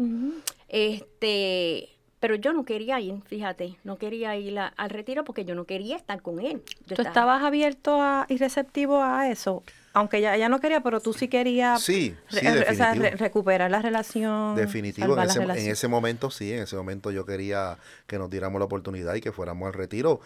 [0.69, 1.89] Este,
[2.25, 5.65] pero yo no quería ir, fíjate, no quería ir a- al retiro porque yo no
[5.67, 6.63] quería estar con él.
[6.87, 9.63] Yo ¿Tú estaba- estabas abierto a, y receptivo a eso?
[9.93, 13.03] Aunque ella, ella no quería, pero tú sí querías Sí, sí, re- o sea, definitivo.
[13.03, 14.57] re- recuperar la relación.
[14.57, 18.59] Definitivo, en ese, en ese momento sí, en ese momento yo quería que nos diéramos
[18.59, 20.21] la oportunidad y que fuéramos al retiro.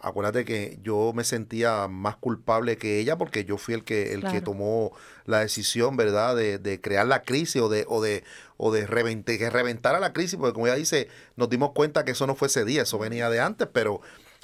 [0.00, 4.22] Acuérdate que yo me sentía más culpable que ella porque yo fui el que el
[4.22, 4.92] que tomó
[5.24, 8.22] la decisión, ¿verdad?, de, de crear la crisis o de o de
[8.56, 12.12] o de revente- que reventara la crisis, porque como ella dice, nos dimos cuenta que
[12.12, 14.00] eso no fue ese día, eso venía de antes, pero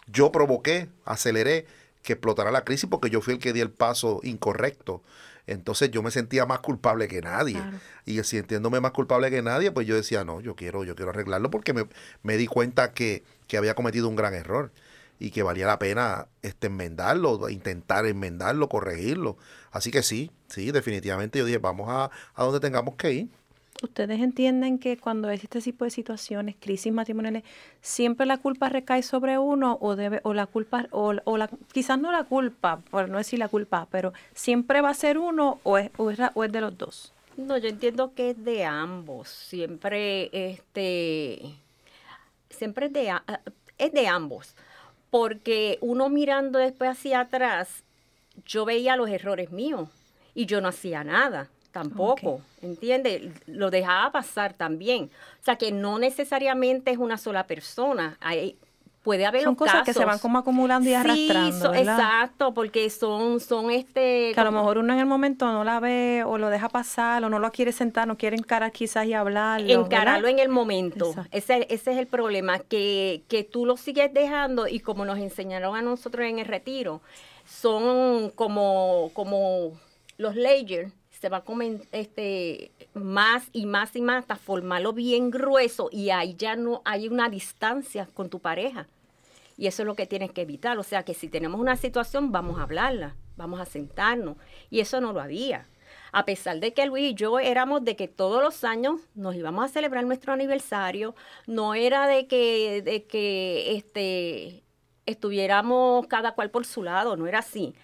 [0.08, 1.66] yo provoqué, aceleré
[2.02, 5.02] que explotara la crisis porque yo fui el que di el paso incorrecto.
[5.46, 7.54] Entonces yo me sentía más culpable que nadie.
[7.54, 7.78] Claro.
[8.06, 11.50] Y sintiéndome más culpable que nadie, pues yo decía, no, yo quiero, yo quiero arreglarlo
[11.50, 11.86] porque me,
[12.22, 14.70] me di cuenta que, que había cometido un gran error
[15.18, 19.36] y que valía la pena este, enmendarlo, intentar enmendarlo, corregirlo.
[19.70, 23.28] Así que sí, sí, definitivamente yo dije, vamos a, a donde tengamos que ir.
[23.82, 27.42] ¿Ustedes entienden que cuando existe este tipo de situaciones, crisis matrimoniales,
[27.82, 31.98] siempre la culpa recae sobre uno o debe o la culpa o, o la quizás
[31.98, 35.76] no la culpa, por no decir la culpa, pero siempre va a ser uno o
[35.76, 37.12] es, o es, o es de los dos?
[37.36, 39.28] No, yo entiendo que es de ambos.
[39.28, 41.42] Siempre, este,
[42.48, 43.24] siempre es de, a-
[43.76, 44.54] es de ambos.
[45.14, 47.84] Porque uno mirando después hacia atrás,
[48.44, 49.88] yo veía los errores míos
[50.34, 52.40] y yo no hacía nada tampoco, Ok.
[52.62, 53.22] ¿entiendes?
[53.46, 55.12] Lo dejaba pasar también.
[55.40, 58.16] O sea que no necesariamente es una sola persona.
[58.20, 58.58] Hay
[59.04, 61.94] puede haber Son cosas que se van como acumulando y Sí, arrastrando, so- ¿verdad?
[61.98, 64.32] exacto, porque son, son este...
[64.34, 67.22] Que a lo mejor uno en el momento no la ve o lo deja pasar
[67.22, 69.68] o no lo quiere sentar, no quiere encarar quizás y hablarlo.
[69.84, 70.30] encararlo ¿verdad?
[70.30, 71.14] en el momento.
[71.30, 75.76] Ese, ese es el problema, que, que tú lo sigues dejando y como nos enseñaron
[75.76, 77.02] a nosotros en el retiro,
[77.44, 79.72] son como, como
[80.16, 80.92] los layers,
[81.24, 86.10] se va a comer este, más y más y más hasta formarlo bien grueso y
[86.10, 88.88] ahí ya no hay una distancia con tu pareja.
[89.56, 90.76] Y eso es lo que tienes que evitar.
[90.76, 94.36] O sea, que si tenemos una situación, vamos a hablarla, vamos a sentarnos.
[94.68, 95.66] Y eso no lo había.
[96.12, 99.64] A pesar de que Luis y yo éramos de que todos los años nos íbamos
[99.64, 101.14] a celebrar nuestro aniversario,
[101.46, 104.62] no era de que, de que este,
[105.06, 107.74] estuviéramos cada cual por su lado, no era así.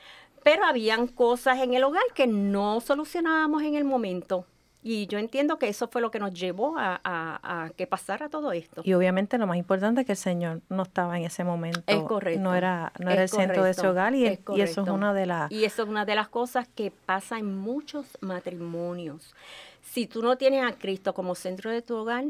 [0.42, 4.46] Pero habían cosas en el hogar que no solucionábamos en el momento.
[4.82, 8.30] Y yo entiendo que eso fue lo que nos llevó a, a- a que pasara
[8.30, 8.80] todo esto.
[8.82, 11.82] Y obviamente lo más importante es que el Señor no estaba en ese momento.
[11.86, 12.40] Es correcto.
[12.40, 15.12] No era, no era el centro de ese hogar y, es y eso es una
[15.12, 15.52] de las...
[15.52, 19.34] Y eso es una de las cosas que pasa en muchos matrimonios.
[19.82, 22.24] Si tú no tienes a Cristo como centro de tu hogar,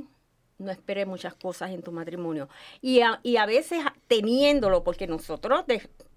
[0.58, 2.48] no esperes muchas cosas en tu matrimonio.
[2.82, 5.64] Y a, y a veces teniéndolo, porque nosotros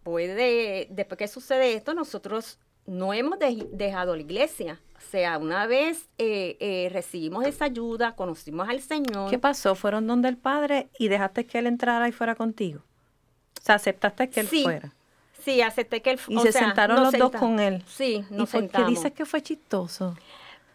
[0.03, 4.79] después de después que sucede esto, nosotros no hemos dej- dejado la iglesia.
[4.97, 9.29] O sea, una vez eh, eh, recibimos esa ayuda, conocimos al Señor.
[9.29, 9.75] ¿Qué pasó?
[9.75, 12.81] ¿Fueron donde el Padre y dejaste que Él entrara y fuera contigo?
[13.61, 14.93] O sea, aceptaste que Él Sí, fuera.
[15.41, 17.83] Sí, acepté que él Y o se sea, sentaron los dos con Él.
[17.87, 18.89] Sí, ¿Y nos por qué sentamos.
[18.89, 20.15] dices que fue chistoso?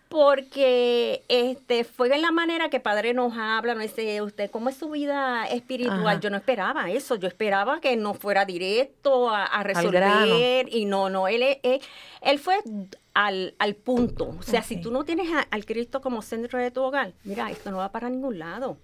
[0.09, 4.77] Porque este fue en la manera que Padre nos habla, nos dice, usted, ¿cómo es
[4.77, 6.07] su vida espiritual?
[6.07, 6.21] Ajá.
[6.21, 11.29] Yo no esperaba eso, yo esperaba que no fuera directo a, resolver y no, no,
[11.29, 11.81] él, él,
[12.23, 12.57] él fue
[13.13, 14.35] al, al punto.
[14.39, 17.51] O sea, si tú no tienes a- al Cristo como centro de tu hogar, mira,
[17.51, 18.77] esto no va para ningún lado.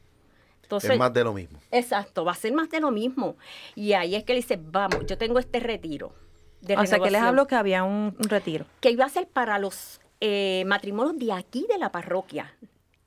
[0.63, 1.59] Entonces, es más de lo mismo.
[1.71, 3.37] Exacto, va a ser más de lo mismo.
[3.75, 6.13] Y ahí es que él dice, vamos, yo tengo este retiro.
[6.61, 8.65] De o sea, que les hablo que había un, un retiro.
[8.81, 12.55] que iba a ser para los eh, matrimonios de aquí de la parroquia.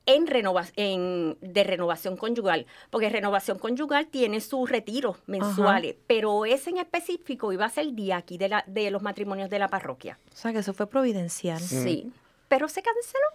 [0.06, 6.70] En renova en, de renovación conyugal, porque renovación conyugal tiene sus retiros mensuales, pero ese
[6.70, 10.18] en específico iba a ser de aquí de, la, de los matrimonios de la parroquia.
[10.32, 11.60] O sea, que eso fue providencial.
[11.60, 12.10] Sí,
[12.48, 13.28] pero se canceló.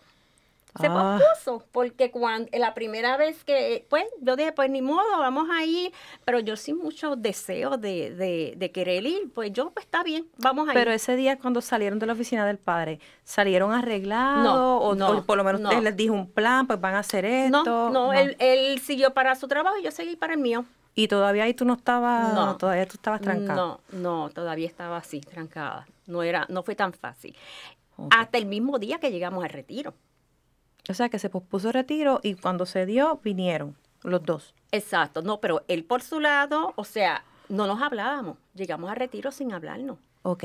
[0.80, 1.18] Se Ah.
[1.20, 5.64] pospuso, porque cuando la primera vez que, pues, yo dije, pues ni modo, vamos a
[5.66, 5.92] ir,
[6.24, 10.26] pero yo sin mucho deseo de, de, de querer ir, pues yo, pues está bien,
[10.38, 10.78] vamos a ir.
[10.78, 14.44] Pero ese día cuando salieron de la oficina del padre, ¿salieron arreglados?
[14.44, 15.78] No, o, no, o por lo menos no.
[15.78, 17.62] les dijo un plan, pues van a hacer esto?
[17.64, 20.64] No, no, Él, él siguió para su trabajo y yo seguí para el mío.
[20.94, 22.56] Y todavía ahí tú no estabas, No.
[22.56, 23.80] todavía tú estabas trancado.
[23.92, 25.86] No, no, todavía estaba así, trancada.
[26.06, 27.36] No era, no fue tan fácil.
[28.10, 29.94] Hasta el mismo día que llegamos al retiro.
[30.88, 34.54] O sea, que se pospuso el retiro y cuando se dio, vinieron los dos.
[34.72, 38.38] Exacto, no, pero él por su lado, o sea, no nos hablábamos.
[38.54, 39.98] Llegamos al retiro sin hablarnos.
[40.22, 40.44] Ok.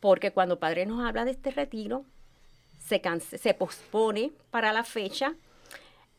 [0.00, 2.04] Porque cuando Padre nos habla de este retiro,
[2.78, 5.34] se, se pospone para la fecha.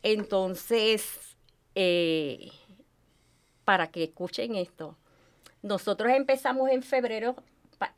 [0.03, 1.35] Entonces,
[1.75, 2.51] eh,
[3.65, 4.97] para que escuchen esto,
[5.61, 7.35] nosotros empezamos en febrero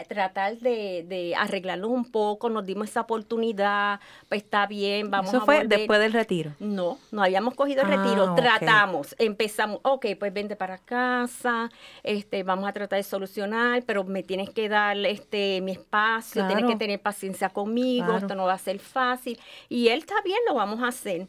[0.10, 5.42] tratar de, de arreglarnos un poco, nos dimos esa oportunidad, pues está bien, vamos Eso
[5.42, 5.78] a fue volver.
[5.80, 6.54] después del retiro.
[6.60, 11.70] No, no habíamos cogido el Ah, retiro, tratamos, empezamos, ok, pues vente para casa,
[12.04, 16.66] este, vamos a tratar de solucionar, pero me tienes que dar este mi espacio, tienes
[16.66, 18.20] que tener paciencia conmigo, Claro.
[18.20, 19.40] esto no va a ser fácil.
[19.70, 21.28] Y él está bien, lo vamos a hacer.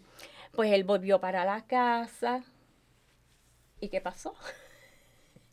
[0.52, 2.42] Pues él volvió para la casa.
[3.80, 4.34] ¿Y qué pasó?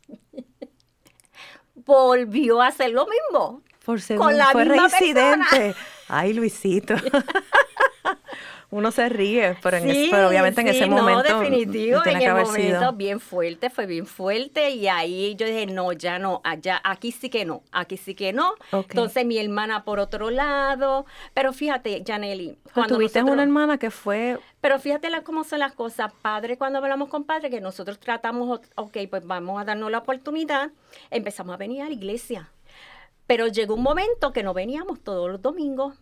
[1.88, 3.62] volvió a hacer lo mismo.
[3.84, 5.74] Por segundo, la fue misma reincidente.
[6.08, 6.94] Ay, Luisito.
[8.70, 12.12] Uno se ríe, pero, en ese- pero obviamente en sí, ese no, momento definitivo, tiene
[12.12, 12.92] en que el haber momento sido.
[12.92, 17.30] bien fuerte, fue bien fuerte y ahí yo dije, no, ya no, allá, aquí sí
[17.30, 18.52] que no, aquí sí que no.
[18.72, 23.78] Entonces mi hermana por otro lado, pero fíjate, Janely, O sea, tuviste nosotros- una hermana
[23.78, 26.12] que fue pero fíjate la- cómo son las cosas.
[26.20, 30.72] Padre, cuando hablamos con padre, que nosotros tratamos, ok, pues vamos a darnos la oportunidad,
[31.10, 32.50] empezamos a venir a la iglesia.
[33.26, 35.94] Pero llegó un momento que no veníamos todos los domingos,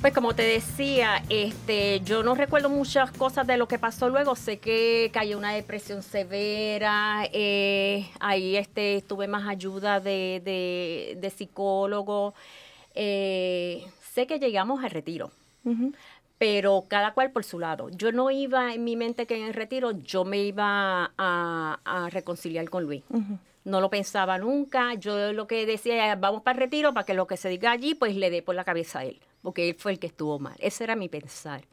[0.00, 4.36] Pues como te decía, este, yo no recuerdo muchas cosas de lo que pasó luego.
[4.36, 7.24] Sé que cayó una depresión severa.
[7.32, 12.34] eh, ahí este, tuve más ayuda de, de- de psicólogo.
[12.94, 15.32] eh, sé que llegamos al retiro.
[16.38, 17.90] Pero cada cual por su lado.
[17.90, 22.10] Yo no iba en mi mente que en el retiro yo me iba a, a
[22.10, 23.02] reconciliar con Luis.
[23.64, 24.94] No lo pensaba nunca.
[24.94, 27.72] Yo lo que decía era, vamos para el retiro para que lo que se diga
[27.72, 30.38] allí, pues le dé por la cabeza a él, porque él fue el que estuvo
[30.38, 30.54] mal.
[30.60, 31.64] Ese era mi pensar.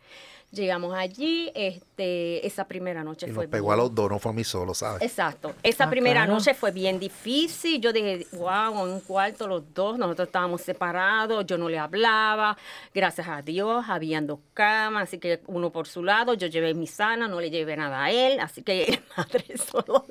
[0.51, 4.31] Llegamos allí, este, esa primera noche Y fue nos pegó a los dos, no fue
[4.31, 5.01] a mí solo, ¿sabes?
[5.01, 5.53] Exacto.
[5.63, 6.33] Esa Ah, primera claro.
[6.33, 7.81] noche fue bien difícil.
[7.81, 12.57] Yo dije, wow, en un cuarto los dos, nosotros estábamos separados, yo no le hablaba.
[12.93, 16.87] Gracias a Dios, habían dos camas, así que uno por su lado, yo llevé mi
[16.87, 20.05] sana, no le llevé nada a él, así que madre solo.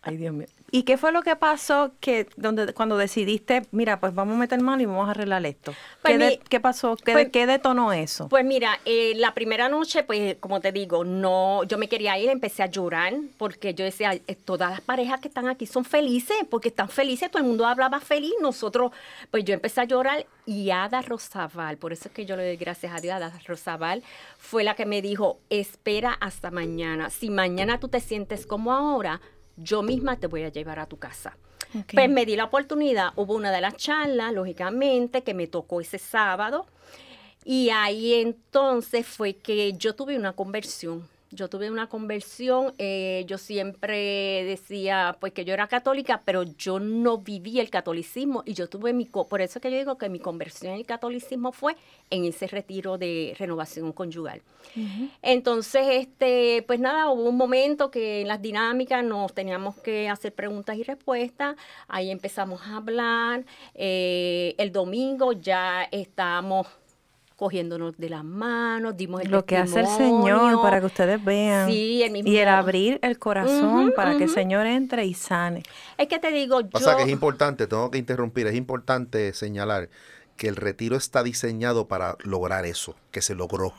[0.00, 0.46] Ay, Dios mío.
[0.72, 4.60] ¿Y qué fue lo que pasó que donde cuando decidiste, mira, pues vamos a meter
[4.60, 5.74] mano y vamos a arreglar esto?
[6.02, 6.96] Pues ¿Qué, de- mi- qué pasó?
[6.96, 8.28] ¿Qué, pues- qué detonó eso?
[8.28, 12.30] Pues mira, eh, la primera noche, pues como te digo, no, yo me quería ir,
[12.30, 16.36] empecé a llorar porque yo decía, eh, todas las parejas que están aquí son felices,
[16.48, 18.92] porque están felices, todo el mundo hablaba feliz, nosotros,
[19.30, 22.56] pues yo empecé a llorar y Ada Rosabal, por eso es que yo le doy
[22.56, 24.02] gracias a Dios, Ada Rosabal
[24.38, 29.20] fue la que me dijo, espera hasta mañana, si mañana tú te sientes como ahora,
[29.62, 31.36] yo misma te voy a llevar a tu casa.
[31.92, 35.98] Pues me di la oportunidad, hubo una de las charlas, lógicamente, que me tocó ese
[35.98, 36.66] sábado.
[37.44, 41.08] Y ahí entonces fue que yo tuve una conversión.
[41.32, 46.80] Yo tuve una conversión, eh, yo siempre decía pues que yo era católica, pero yo
[46.80, 50.08] no viví el catolicismo y yo tuve mi, co- por eso que yo digo que
[50.08, 51.76] mi conversión en el catolicismo fue
[52.10, 54.42] en ese retiro de renovación conyugal.
[55.22, 60.32] Entonces, este, pues nada, hubo un momento que en las dinámicas nos teníamos que hacer
[60.34, 61.56] preguntas y respuestas.
[61.88, 63.44] Ahí empezamos a hablar.
[63.74, 66.66] Eh, el domingo ya estábamos
[67.40, 69.86] cogiéndonos de las manos, dimos el Lo que hace el.
[69.86, 71.70] Señor para que ustedes vean.
[71.70, 72.30] Sí, el mismo.
[72.30, 74.30] Y el abrir el corazón para que el.
[74.30, 75.62] Señor entre y sane.
[75.96, 76.96] Es que te digo, Pasa yo...
[76.98, 79.88] que es importante, tengo que interrumpir, es importante señalar
[80.36, 83.72] que el retiro está diseñado para lograr eso, que se logró.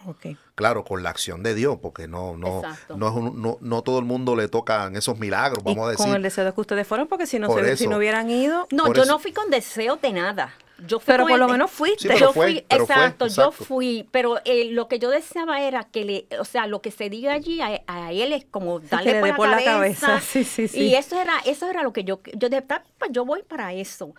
[0.56, 2.62] Claro, con la acción de Dios, porque no, no,
[2.96, 5.92] no, es un- no, no todo el mundo le tocan esos milagros, vamos y a
[5.92, 6.06] decir.
[6.08, 8.30] con el deseo de que ustedes fueron, porque si no, Por se- si no hubieran
[8.32, 8.68] ido.
[8.72, 10.54] No, Por yo eso- no fui con deseo de nada.
[10.88, 12.02] Yo fui Pero por lo menos fuiste.
[12.02, 15.10] Sí, pero yo fue, fui, pero fue, exacto, yo fui, pero eh, lo que yo
[15.10, 18.46] deseaba era que le, o sea, lo que se diga allí a, a él es
[18.46, 20.08] como darle le por, la, por la cabeza.
[20.08, 20.22] cabeza.
[20.32, 20.80] Sí, sí, sí.
[20.80, 24.16] Y eso era, eso era lo que yo, yo de pues yo voy para eso.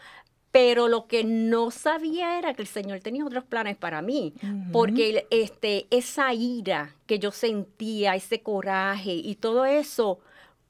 [0.51, 4.35] Pero lo que no sabía era que el Señor tenía otros planes para mí,
[4.71, 10.19] porque este, esa ira que yo sentía, ese coraje y todo eso,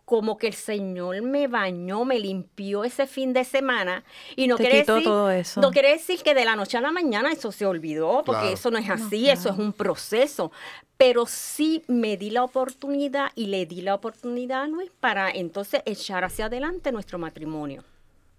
[0.04, 4.04] como que el Señor me bañó, me limpió ese fin de semana
[4.36, 5.60] y no Te quiere quitó decir, todo eso.
[5.60, 8.54] no quiere decir que de la noche a la mañana eso se olvidó, porque Claro.
[8.54, 10.50] eso no es así, eso es un proceso.
[10.96, 15.82] Pero sí me di la oportunidad y le di la oportunidad a Luis para entonces
[15.86, 17.82] echar hacia adelante nuestro matrimonio.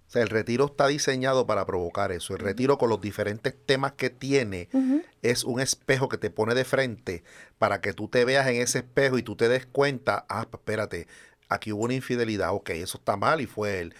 [0.07, 2.33] O sea, el retiro está diseñado para provocar eso.
[2.35, 4.69] El retiro con los diferentes temas que tiene
[5.23, 7.23] es un espejo que te pone de frente
[7.57, 11.07] para que tú te veas en ese espejo y tú te des cuenta, ah, espérate,
[11.49, 13.93] aquí hubo una infidelidad, ok, eso está mal y fue él.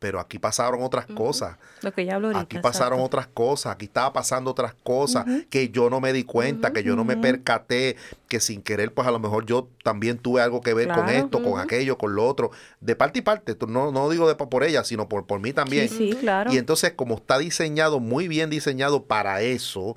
[0.00, 1.56] pero aquí pasaron otras cosas.
[1.82, 3.04] Lo que ya hablo ahorita, Aquí pasaron exacto.
[3.04, 6.94] otras cosas, aquí estaba pasando otras cosas que yo no me di cuenta, que yo
[6.94, 7.96] no me percaté,
[8.28, 11.42] que sin querer, pues a lo mejor yo también tuve algo que ver con esto,
[11.42, 13.56] con aquello, con lo otro, de parte y parte.
[13.66, 15.88] No, no digo de por ella, sino por, por mí también.
[15.88, 16.52] Sí, sí, claro.
[16.52, 19.96] Y entonces, como está diseñado, muy bien diseñado para eso,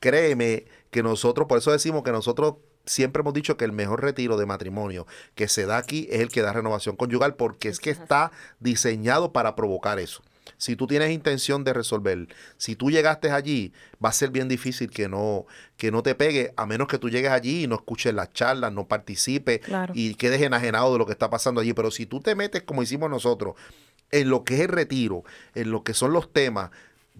[0.00, 2.56] créeme que nosotros, por eso decimos que nosotros
[2.86, 6.28] siempre hemos dicho que el mejor retiro de matrimonio que se da aquí es el
[6.28, 10.22] que da renovación conyugal, porque es que está diseñado para provocar eso.
[10.56, 12.26] Si tú tienes intención de resolver,
[12.56, 13.72] si tú llegaste allí,
[14.04, 17.08] va a ser bien difícil que no, que no te pegue, a menos que tú
[17.08, 19.92] llegues allí y no escuches las charlas, no participes Claro.
[19.96, 21.72] y quedes enajenado de lo que está pasando allí.
[21.72, 23.54] Pero si tú te metes, como hicimos nosotros,
[24.10, 25.22] en lo que es el retiro,
[25.54, 26.70] en lo que son los temas,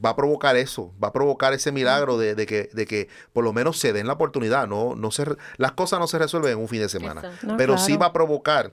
[0.05, 3.45] va a provocar eso, va a provocar ese milagro de, de que, de que por
[3.45, 4.67] lo menos se den la oportunidad.
[4.67, 5.25] No, no se,
[5.57, 7.23] las cosas no se resuelven en un fin de semana.
[7.43, 8.71] No, pero sí va a provocar,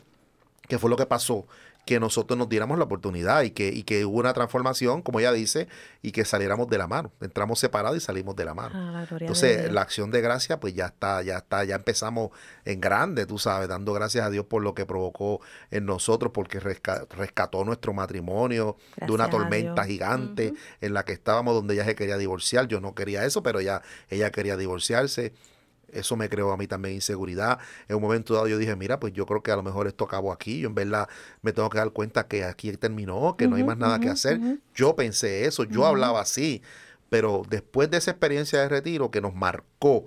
[0.67, 1.45] que fue lo que pasó,
[1.87, 5.31] que nosotros nos diéramos la oportunidad y que, y que hubo una transformación, como ella
[5.31, 5.67] dice,
[6.03, 7.11] y que saliéramos de la mano.
[7.19, 8.75] Entramos separados y salimos de la mano.
[8.75, 12.29] Ah, la Entonces, la acción de gracia, pues ya está, ya está, ya empezamos
[12.65, 16.59] en grande, tú sabes, dando gracias a Dios por lo que provocó en nosotros, porque
[16.61, 18.77] resca- rescató nuestro matrimonio
[19.07, 22.67] de una tormenta gigante en la que estábamos, donde ella se quería divorciar.
[22.67, 25.33] Yo no quería eso, pero ella, ella quería divorciarse.
[25.91, 27.59] Eso me creó a mí también inseguridad.
[27.87, 30.05] En un momento dado yo dije, mira, pues yo creo que a lo mejor esto
[30.05, 30.59] acabó aquí.
[30.59, 31.07] Yo en verdad
[31.41, 34.39] me tengo que dar cuenta que aquí terminó, que no hay más nada que hacer.
[34.75, 36.61] Yo pensé eso, yo hablaba así.
[37.09, 40.05] Pero después de esa experiencia de retiro que nos marcó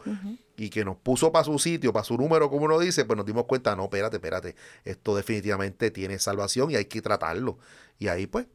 [0.56, 3.24] y que nos puso para su sitio, para su número, como uno dice, pues nos
[3.24, 4.54] dimos cuenta, no, espérate, espérate,
[4.84, 7.58] esto definitivamente tiene salvación y hay que tratarlo.
[7.98, 8.46] Y ahí pues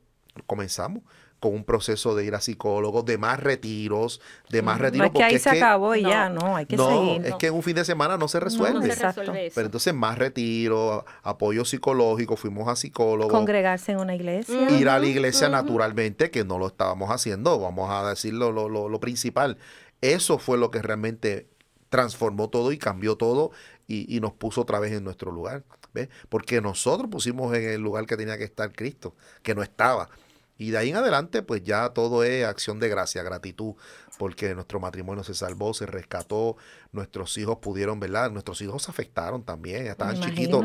[0.45, 1.01] comenzamos
[1.39, 5.07] con un proceso de ir a psicólogos, de más retiros, de más No retiros.
[5.07, 7.25] es que ahí se acabó y no, ya, no, hay que no, seguir.
[7.25, 8.79] es que en un fin de semana no se resuelve.
[8.79, 9.21] No se Exacto.
[9.21, 9.55] resuelve eso.
[9.55, 13.31] Pero entonces más retiro, apoyo psicológico, fuimos a psicólogos.
[13.31, 14.71] Congregarse en una iglesia.
[14.71, 18.89] Ir a la iglesia naturalmente, que no lo estábamos haciendo, vamos a decirlo lo, lo,
[18.89, 19.57] lo principal.
[20.01, 21.47] Eso fue lo que realmente
[21.89, 23.51] transformó todo y cambió todo
[23.87, 25.63] y, y nos puso otra vez en nuestro lugar.
[25.93, 26.09] ¿ves?
[26.29, 30.09] Porque nosotros pusimos en el lugar que tenía que estar Cristo, que no estaba.
[30.57, 33.73] Y de ahí en adelante, pues ya todo es acción de gracia, gratitud,
[34.17, 36.55] porque nuestro matrimonio se salvó, se rescató,
[36.93, 38.31] nuestros hijos pudieron, ¿verdad?
[38.31, 40.63] Nuestros hijos se afectaron también, estaban chiquitos,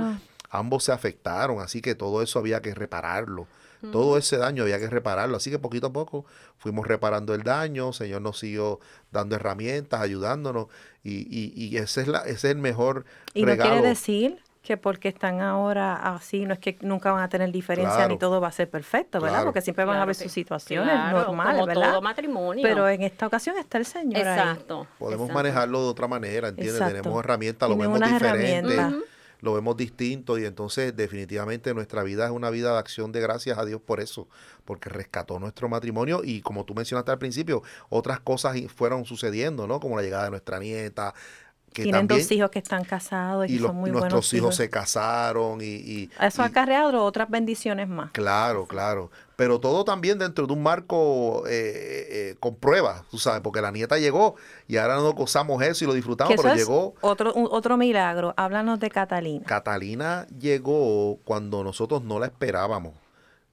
[0.48, 3.48] ambos se afectaron, así que todo eso había que repararlo.
[3.92, 6.26] Todo ese daño había que repararlo, así que poquito a poco
[6.58, 8.78] fuimos reparando el daño, el Señor nos siguió
[9.10, 10.66] dando herramientas, ayudándonos,
[11.02, 13.70] y, y, y ese, es la, ese es el mejor Y no regalo.
[13.72, 17.94] quiere decir que porque están ahora así, no es que nunca van a tener diferencia
[17.94, 18.08] Claro.
[18.10, 19.36] ni todo va a ser perfecto, ¿verdad?
[19.38, 19.46] Claro.
[19.46, 21.90] Porque siempre van a haber sus situaciones claro, normales, como ¿verdad?
[21.92, 22.62] todo matrimonio.
[22.62, 24.36] Pero en esta ocasión está el Señor ahí.
[24.36, 24.86] Podemos Exacto.
[24.98, 25.32] exacto.
[25.32, 26.74] manejarlo de otra manera, ¿entiendes?
[26.74, 26.94] Exacto.
[27.02, 28.76] Tenemos herramientas, lo vemos diferente,
[29.40, 33.56] lo vemos distinto y entonces definitivamente nuestra vida es una vida de acción de gracias
[33.56, 34.28] a Dios por eso,
[34.66, 39.80] porque rescató nuestro matrimonio y como tú mencionaste al principio, otras cosas fueron sucediendo, ¿no?
[39.80, 41.14] Como la llegada de nuestra nieta,
[41.72, 44.34] que Tienen también dos hijos que están casados y, y los- son muy nuestros buenos
[44.34, 48.10] hijos se casaron y, y- Eso ha acarreado otras bendiciones más.
[48.10, 49.10] Claro, claro.
[49.36, 53.70] Pero todo también dentro de un marco eh, eh, con pruebas, tú sabes, porque la
[53.70, 54.34] nieta llegó
[54.68, 56.94] y ahora no gozamos eso y lo disfrutamos, pero llegó.
[57.00, 58.34] otro, un- otro milagro.
[58.36, 59.46] Háblanos de Catalina.
[59.46, 62.94] Catalina llegó cuando nosotros no la esperábamos.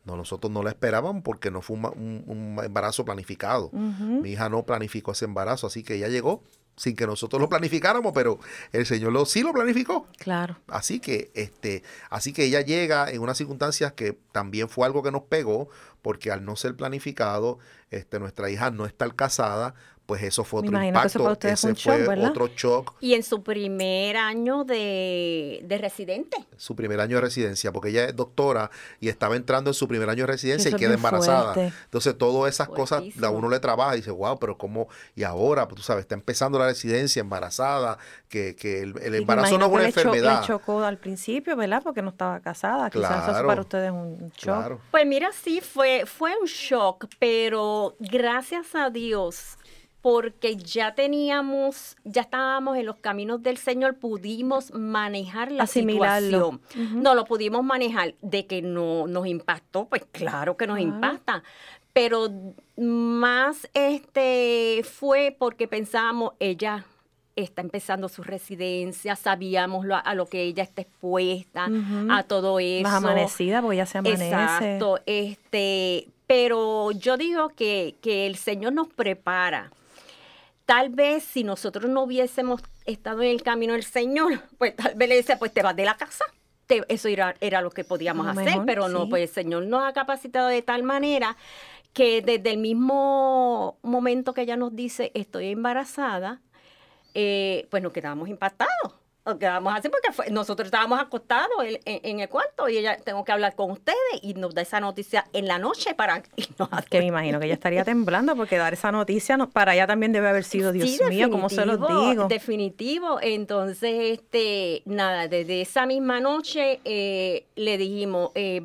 [0.05, 3.69] No, nosotros no la esperábamos porque no fue un, ma- un- un embarazo planificado.
[3.73, 6.41] Mi hija no planificó ese embarazo, así que ella llegó
[6.77, 8.39] sin que nosotros lo planificáramos, pero
[8.71, 10.07] el Señor lo, sí lo planificó.
[10.19, 10.57] Claro.
[10.67, 15.11] Así que, este, así que ella llega en unas circunstancias que también fue algo que
[15.11, 15.69] nos pegó,
[16.03, 17.57] porque al no ser planificado,
[17.89, 19.73] este, nuestra hija no estar casada,
[20.07, 21.19] pues eso fue otro que eso impacto.
[21.19, 25.59] para ustedes fue Ese un shock, fue otro shock, Y en su primer año de,
[25.63, 26.37] de residente.
[26.55, 30.09] su primer año de residencia, porque ella es doctora y estaba entrando en su primer
[30.09, 31.53] año de residencia Eso y queda embarazada.
[31.53, 31.73] fuerte.
[31.85, 35.67] Entonces, todas esas cosas, a uno le trabaja y dice, wow, pero cómo, y ahora,
[35.67, 37.97] pues, tú sabes, está empezando la residencia embarazada,
[38.29, 40.41] que, que el, embarazo no es una le cho- enfermedad.
[40.41, 41.81] Le chocó al principio, ¿verdad?
[41.83, 42.89] Porque no estaba casada.
[42.89, 44.41] Quizás eso para ustedes es un shock.
[44.41, 44.81] Claro.
[44.89, 49.57] Pues mira, sí, fue, fue un shock, pero gracias a Dios,
[50.01, 56.59] porque ya teníamos, ya estábamos en los caminos del Señor, pudimos manejar la Asimilarlo.
[56.61, 57.03] situación.
[57.03, 58.13] No lo pudimos manejar.
[58.21, 61.43] De que no nos impactó, pues claro que nos impacta.
[61.93, 62.29] Pero
[62.77, 66.85] más este fue porque pensábamos, ella
[67.35, 71.67] está empezando su residencia, sabíamos lo- a lo que ella está expuesta,
[72.09, 72.83] a todo eso.
[72.83, 74.27] Más amanecida, porque ya se amanece.
[74.29, 79.71] Exacto, este, pero yo digo que, que el Señor nos prepara.
[80.67, 85.07] Tal vez si nosotros no hubiésemos estado en el camino del Señor, pues tal vez
[85.07, 86.25] le dice, pues te vas de la casa.
[86.67, 89.09] eso era, era lo que podíamos hacer, mejor, pero no, sí.
[89.09, 91.37] pues el Señor nos ha capacitado de tal manera
[91.93, 96.41] que desde el mismo momento que ella nos dice estoy embarazada,
[97.13, 98.93] eh, pues nos quedamos impactados.
[99.27, 101.49] Nos quedamos así porque fue- nosotros estábamos acostados
[101.83, 105.25] en, el cuarto y ella tengo que hablar con ustedes y nos da esa noticia
[105.33, 106.23] en la noche para
[106.71, 109.85] a Que me imagino que ella estaría temblando porque dar esa noticia no- para ella
[109.85, 112.27] también debe haber sido, Dios Sí, mío, ¿cómo se los digo?
[112.29, 113.19] Definitivo.
[113.21, 118.61] Entonces, este, nada, desde esa misma noche eh, le dijimos, eh,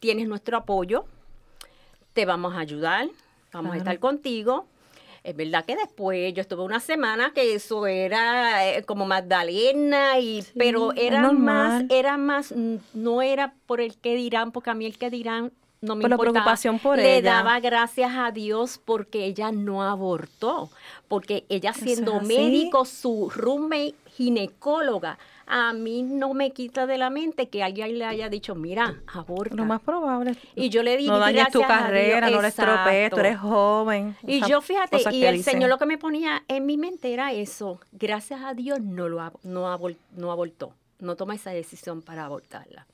[0.00, 1.04] tienes nuestro apoyo,
[2.14, 3.06] te vamos a ayudar,
[3.52, 4.66] vamos a estar contigo.
[5.26, 10.44] Es verdad que después yo estuve una semana que eso era eh, como Magdalena, y,
[10.56, 12.54] pero era más, era más,
[12.94, 15.50] no era por el que dirán, porque a mí el que dirán
[15.80, 17.34] no me Por la preocupación por Le ella.
[17.34, 20.70] daba gracias a Dios porque ella no abortó,
[21.08, 27.48] porque ella siendo médico, su roommate ginecóloga, a mí no me quita de la mente
[27.48, 29.54] que alguien le haya dicho, mira, aborta.
[29.54, 30.34] Lo más probable.
[30.54, 34.16] Y yo le dije, no dañes tu carrera, no la estropees, tú eres joven.
[34.26, 35.54] Y yo, fíjate, y el dicen.
[35.54, 37.80] Señor lo que me ponía en mi mente era eso.
[37.92, 40.72] Gracias a Dios no lo ab- no, abor- no abortó.
[40.98, 42.86] No toma esa decisión para abortarla.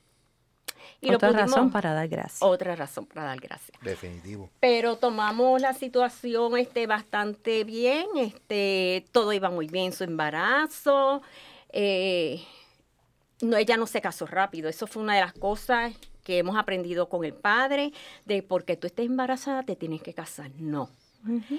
[1.01, 2.41] Y lo Otra pudimos- razón para dar gracias.
[2.41, 3.77] Otra razón para dar gracias.
[3.81, 4.49] Definitivo.
[4.59, 11.21] Pero tomamos la situación este, bastante bien, este, todo iba muy bien, su embarazo.
[11.73, 12.41] Eh,
[13.41, 15.93] no, ella no se casó rápido, eso fue una de las cosas
[16.23, 17.91] que hemos aprendido con el padre,
[18.25, 20.51] de porque tú estés embarazada te tienes que casar.
[20.57, 20.89] No,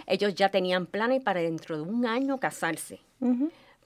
[0.07, 3.01] ellos ya tenían planes para dentro de un año casarse.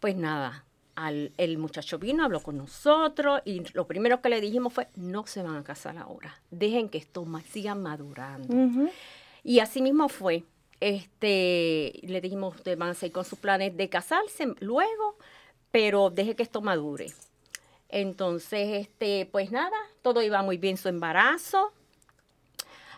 [0.01, 0.65] Pues nada,
[0.95, 5.27] al, el muchacho vino, habló con nosotros y lo primero que le dijimos fue, no
[5.27, 8.91] se van a casar ahora, dejen que esto siga madurando.
[9.43, 10.45] Y así mismo fue.
[10.81, 15.17] Este, le dijimos, ustedes van a seguir con sus planes de casarse luego,
[15.71, 17.13] pero deje que esto madure.
[17.89, 21.73] Entonces, este, pues nada, todo iba muy bien su embarazo.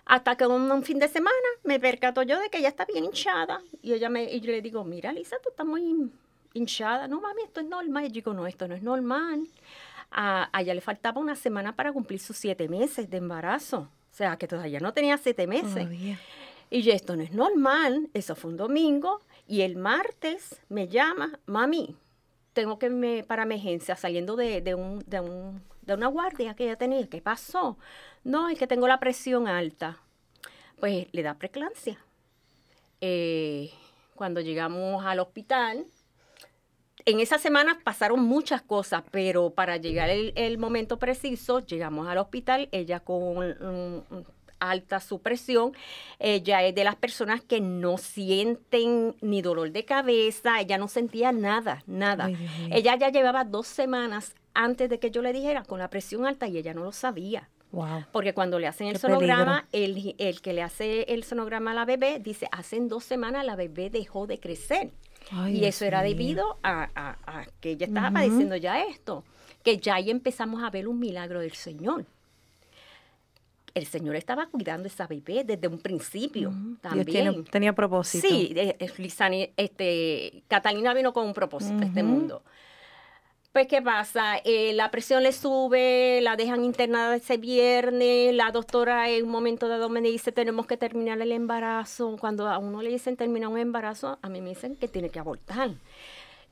[0.05, 3.05] Hasta que un, un fin de semana me percato yo de que ella está bien
[3.05, 3.63] hinchada.
[3.83, 6.11] Y ella me, y yo le digo, mira, Lisa, tú estás muy
[6.53, 7.07] hinchada.
[7.07, 8.05] No, mami, esto es normal.
[8.05, 9.47] Y yo digo, no, esto no es normal.
[10.11, 13.89] A, a ella le faltaba una semana para cumplir sus siete meses de embarazo.
[14.13, 15.75] O sea, que todavía no tenía siete meses.
[15.75, 16.19] Todavía.
[16.71, 21.41] Y yo, esto no es normal, eso fue un domingo, y el martes me llama,
[21.47, 21.97] mami,
[22.53, 26.65] tengo que irme para emergencia saliendo de, de, un, de, un- de una guardia que
[26.65, 27.07] ella tenía.
[27.09, 27.79] ¿Qué pasó?
[28.25, 29.99] No, es que tengo la presión alta.
[30.79, 31.99] Pues le da preeclampsia.
[33.01, 33.71] Eh,
[34.15, 35.87] cuando llegamos al hospital,
[37.07, 42.19] en esa semana pasaron muchas cosas, pero para llegar el, el momento preciso, llegamos al
[42.19, 44.03] hospital, ella con mm,
[44.61, 45.73] alta su presión,
[46.19, 51.33] ella es de las personas que no sienten ni dolor de cabeza, ella no sentía
[51.33, 52.27] nada, nada.
[52.27, 52.37] Ay,
[52.71, 56.47] ella ya llevaba dos semanas antes de que yo le dijera con la presión alta
[56.49, 57.49] y ella no lo sabía.
[57.73, 58.05] Wow.
[58.11, 61.75] Porque cuando le hacen el Qué sonograma, el, el que le hace el sonograma a
[61.75, 64.91] la bebé dice, hace dos semanas la bebé dejó de crecer.
[65.31, 69.23] Ay, y eso era debido a, a- a que ella estaba padeciendo ya esto,
[69.63, 72.07] que ya ahí empezamos a ver un milagro del Señor.
[73.75, 77.07] El Señor estaba cuidando esa bebé desde un principio Dios también.
[77.07, 78.27] tiene- tenía propósito.
[78.29, 82.43] Sí, eh, eh, Lizani- este, Catalina vino con un propósito a este mundo.
[83.53, 84.37] Pues, ¿qué pasa?
[84.45, 89.67] Eh, la presión le sube, la dejan internada ese viernes, la doctora en un momento
[89.67, 92.17] dado me dice, tenemos que terminar el embarazo.
[92.21, 95.19] Cuando a uno le dicen terminar un embarazo, a mí me dicen que tiene que
[95.19, 95.71] abortar.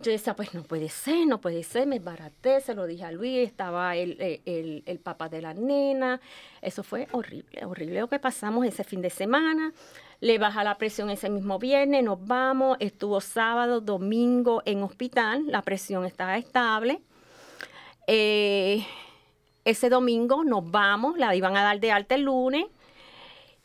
[0.00, 3.10] Yo decía, pues no puede ser, no puede ser, me embaraté, se lo dije a
[3.10, 6.20] Luis, estaba el, el, el- el papá de la nena.
[6.62, 9.72] Eso fue horrible, horrible lo que pasamos ese fin de semana.
[10.20, 15.62] Le baja la presión ese mismo viernes, nos vamos, estuvo sábado, domingo en hospital, la
[15.62, 17.00] presión estaba estable.
[18.06, 18.86] Eh,
[19.64, 22.66] ese domingo nos vamos, la iban a dar de alta el lunes.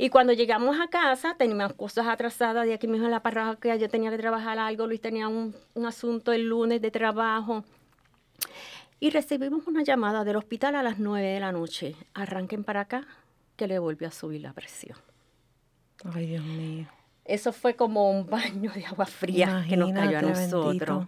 [0.04, 3.78] Y cuando llegamos a casa, teníamos cosas atrasadas de aquí mismo en la parroquia.
[3.78, 7.64] Yo tenía que trabajar algo, Luis tenía un, un asunto el lunes de trabajo.
[8.99, 11.95] Y recibimos una llamada del hospital a las 9 de la noche.
[12.14, 13.08] Arranquen para acá,
[13.56, 14.97] que le volvió a subir la presión.
[16.14, 16.86] Ay, Dios mío.
[17.24, 20.68] Eso fue como un baño de agua fría que nos cayó a nosotros.
[20.68, 21.08] bendito.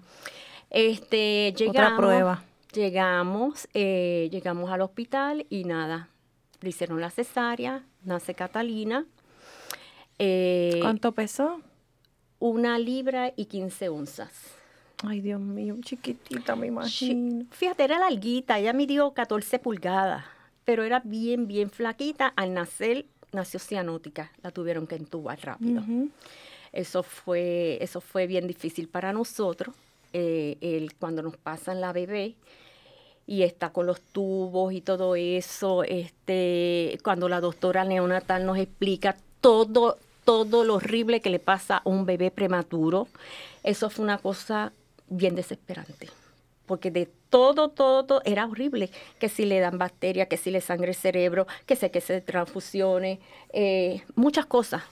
[0.69, 2.43] Este, llegamos, Otra prueba.
[2.71, 6.07] Llegamos, eh, llegamos al hospital y nada.
[6.61, 9.05] Le hicieron la cesárea, nace Catalina.
[10.19, 11.61] Eh, ¿Cuánto pesó?
[12.39, 14.31] Una libra y 15 onzas.
[15.03, 17.45] Ay, Dios mío, chiquitita, me imagino.
[17.51, 20.23] Fíjate, era larguita, ella midió 14 pulgadas,
[20.63, 22.27] pero era bien, bien flaquita.
[22.35, 25.83] Al nacer, nació cianótica, la tuvieron que entubar rápido.
[26.71, 29.75] Eso fue, eso fue bien difícil para nosotros.
[30.13, 32.35] eh, el, cuando nos pasan la bebé,
[33.27, 39.17] y está con los tubos y todo eso, este, cuando la doctora neonatal nos explica
[39.41, 43.07] todo, todo lo horrible que le pasa a un bebé prematuro,
[43.63, 44.71] eso fue una cosa
[45.07, 46.09] bien desesperante.
[46.65, 48.89] Porque de todo, todo, todo era horrible.
[49.19, 52.21] Que si le dan bacterias, que si le sangre el cerebro, que se que se
[52.21, 53.19] transfusiones,
[53.53, 54.83] eh, muchas cosas.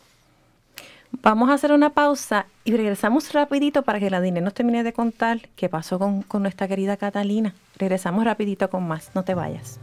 [1.22, 4.94] Vamos a hacer una pausa y regresamos rapidito para que la Dine nos termine de
[4.94, 7.54] contar qué pasó con, con nuestra querida Catalina.
[7.78, 9.80] Regresamos rapidito con más, no te vayas.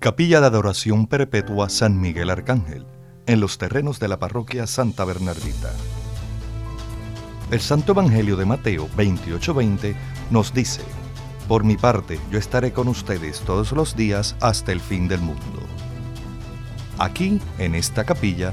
[0.00, 2.84] Capilla de Adoración Perpetua San Miguel Arcángel,
[3.26, 5.70] en los terrenos de la parroquia Santa Bernardita.
[7.52, 9.94] El Santo Evangelio de Mateo 28:20
[10.30, 10.82] nos dice,
[11.46, 15.60] Por mi parte, yo estaré con ustedes todos los días hasta el fin del mundo.
[16.98, 18.52] Aquí, en esta capilla,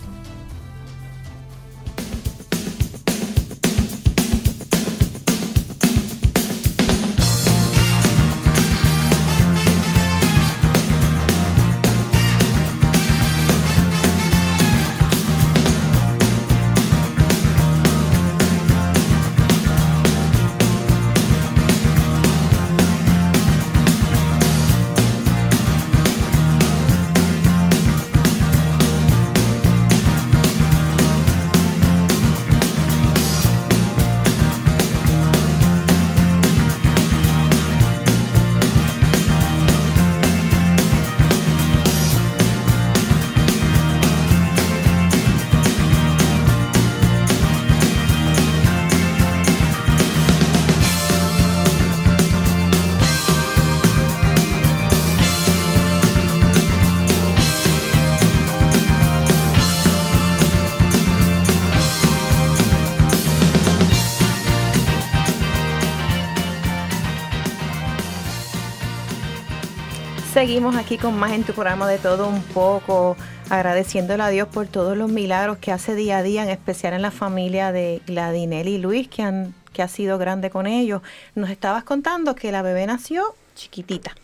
[70.41, 73.15] Seguimos aquí con más en tu programa de todo un poco,
[73.51, 77.03] agradeciéndole a Dios por todos los milagros que hace día a día, en especial en
[77.03, 81.03] la familia de Gladinel y Luis, que, han, que ha sido grande con ellos.
[81.35, 84.15] Nos estabas contando que la bebé nació chiquitita.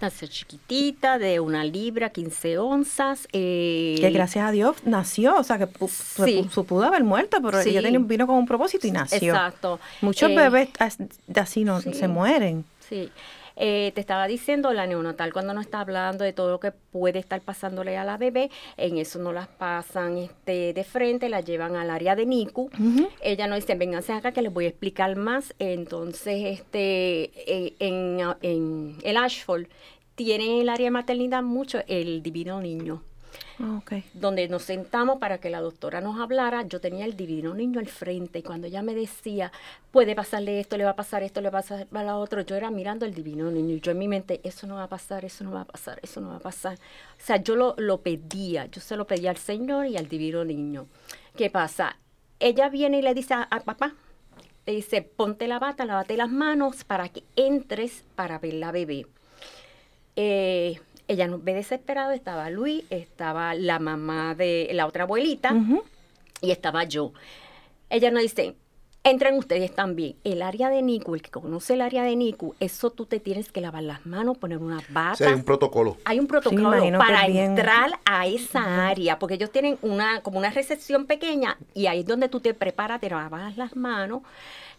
[0.00, 3.28] Nació chiquitita, de una libra, 15 onzas.
[3.34, 7.82] Eh, que gracias a Dios nació, o sea que se, pudo haber muerto, pero ella
[8.00, 9.34] vino con un propósito y nació.
[9.34, 9.78] Exacto.
[10.00, 10.70] Muchos eh, bebés
[11.34, 12.64] así no se mueren.
[12.88, 13.10] Sí.
[13.56, 17.18] Eh, te estaba diciendo, la neonatal cuando nos está hablando de todo lo que puede
[17.18, 21.74] estar pasándole a la bebé, en eso no las pasan este, de frente, la llevan
[21.76, 22.70] al área de NICU.
[23.22, 25.54] Ella nos dice, vénganse acá que les voy a explicar más.
[25.58, 29.66] Entonces, este, eh, en, en el Ashford
[30.14, 33.02] tiene el área de maternidad mucho el divino niño.
[33.58, 33.80] Ah,
[34.12, 37.86] donde nos sentamos para que la doctora nos hablara, yo tenía el divino niño al
[37.86, 39.50] frente y cuando ella me decía,
[39.90, 42.54] puede pasarle esto, le va a pasar esto, le va a pasar a otro, yo
[42.54, 45.24] era mirando el divino niño y yo en mi mente, eso no va a pasar,
[45.24, 46.74] eso no va a pasar, eso no va a pasar.
[46.74, 50.44] O sea, yo lo, lo pedía, yo se lo pedía al Señor y al divino
[50.44, 50.86] niño.
[51.34, 51.96] ¿Qué pasa?
[52.38, 53.94] Ella viene y le dice a, papá,
[54.66, 59.06] le dice, ponte la bata, lávate las manos para que entres para ver la bebé.
[60.14, 60.78] Eh,
[61.08, 65.54] ella nos ve desesperado, estaba Luis, estaba la mamá de la otra abuelita
[66.40, 67.12] y estaba yo.
[67.88, 68.56] Ella nos dice,
[69.04, 70.16] entren ustedes también.
[70.24, 73.52] El área de NICU, el que conoce el área de NICU, eso tú te tienes
[73.52, 75.16] que lavar las manos, poner una bata.
[75.16, 75.96] Sí, hay un protocolo.
[76.04, 81.06] Hay un protocolo para entrar a esa área, porque ellos tienen una como una recepción
[81.06, 84.22] pequeña y ahí es donde tú te preparas, te lavas las manos.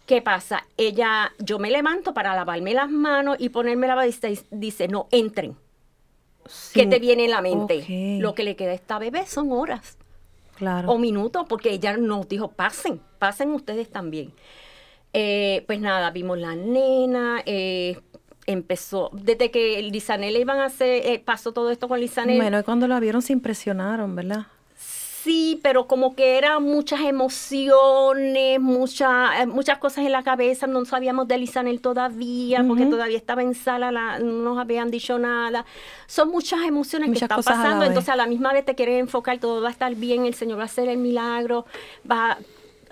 [0.04, 0.64] ¿Qué pasa?
[0.78, 5.06] Ella, yo me levanto para lavarme las manos y ponerme la bata y dice, no,
[5.10, 5.56] entren
[6.72, 8.18] ¿Qué te viene en la mente?
[8.20, 9.98] Lo que le queda a esta bebé son horas.
[10.56, 10.90] Claro.
[10.90, 14.32] O minutos, porque ella nos dijo, pasen, pasen ustedes también.
[15.12, 17.98] Eh, pues nada, vimos la nena, eh,
[18.46, 22.36] empezó, desde que Lisanel le iban a hacer, eh, pasó todo esto con Lisanel.
[22.38, 24.46] Bueno, y cuando la vieron se impresionaron, ¿verdad?
[25.22, 30.84] Sí, pero como que eran muchas emociones, muchas, eh, muchas cosas en la cabeza, no
[30.84, 35.66] sabíamos de Lisanel todavía, porque todavía estaba en sala, no nos habían dicho nada.
[36.06, 39.60] Son muchas emociones que están pasando, entonces a la misma vez te quieres enfocar, todo
[39.60, 41.66] va a estar bien, el Señor va a hacer el milagro,
[42.08, 42.38] va,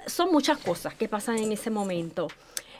[0.06, 2.28] son muchas cosas que pasan en ese momento.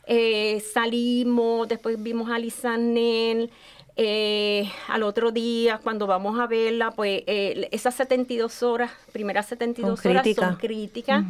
[0.09, 3.51] Eh, salimos, después vimos a Lisanel,
[3.99, 10.05] eh, al otro día, cuando vamos a verla, pues eh, esas 72 horas, primeras 72
[10.05, 11.24] horas son críticas.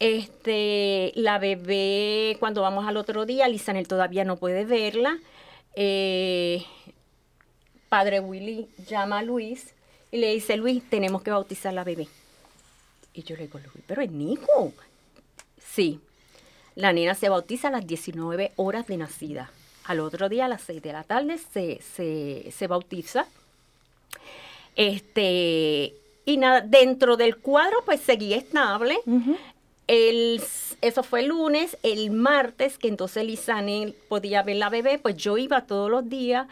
[0.00, 5.18] Este, la bebé, cuando vamos al otro día, Lisanel todavía no puede verla.
[5.74, 6.64] Eh,
[7.90, 9.74] padre Willy llama a Luis
[10.10, 12.08] y le dice, Luis, tenemos que bautizar a la bebé.
[13.12, 14.72] Y yo le digo, Luis, pero es Nico.
[15.62, 16.00] Sí.
[16.76, 19.50] La nena se bautiza a las 19 horas de nacida.
[19.88, 23.26] Al otro día, a las 6 de la tarde, se, se, se bautiza.
[24.76, 25.94] Este,
[26.26, 28.98] y nada, dentro del cuadro, pues seguía estable.
[29.86, 30.42] El,
[30.82, 35.38] eso fue el lunes, el martes, que entonces Lisanel podía ver la bebé, pues yo
[35.38, 36.46] iba todos los días.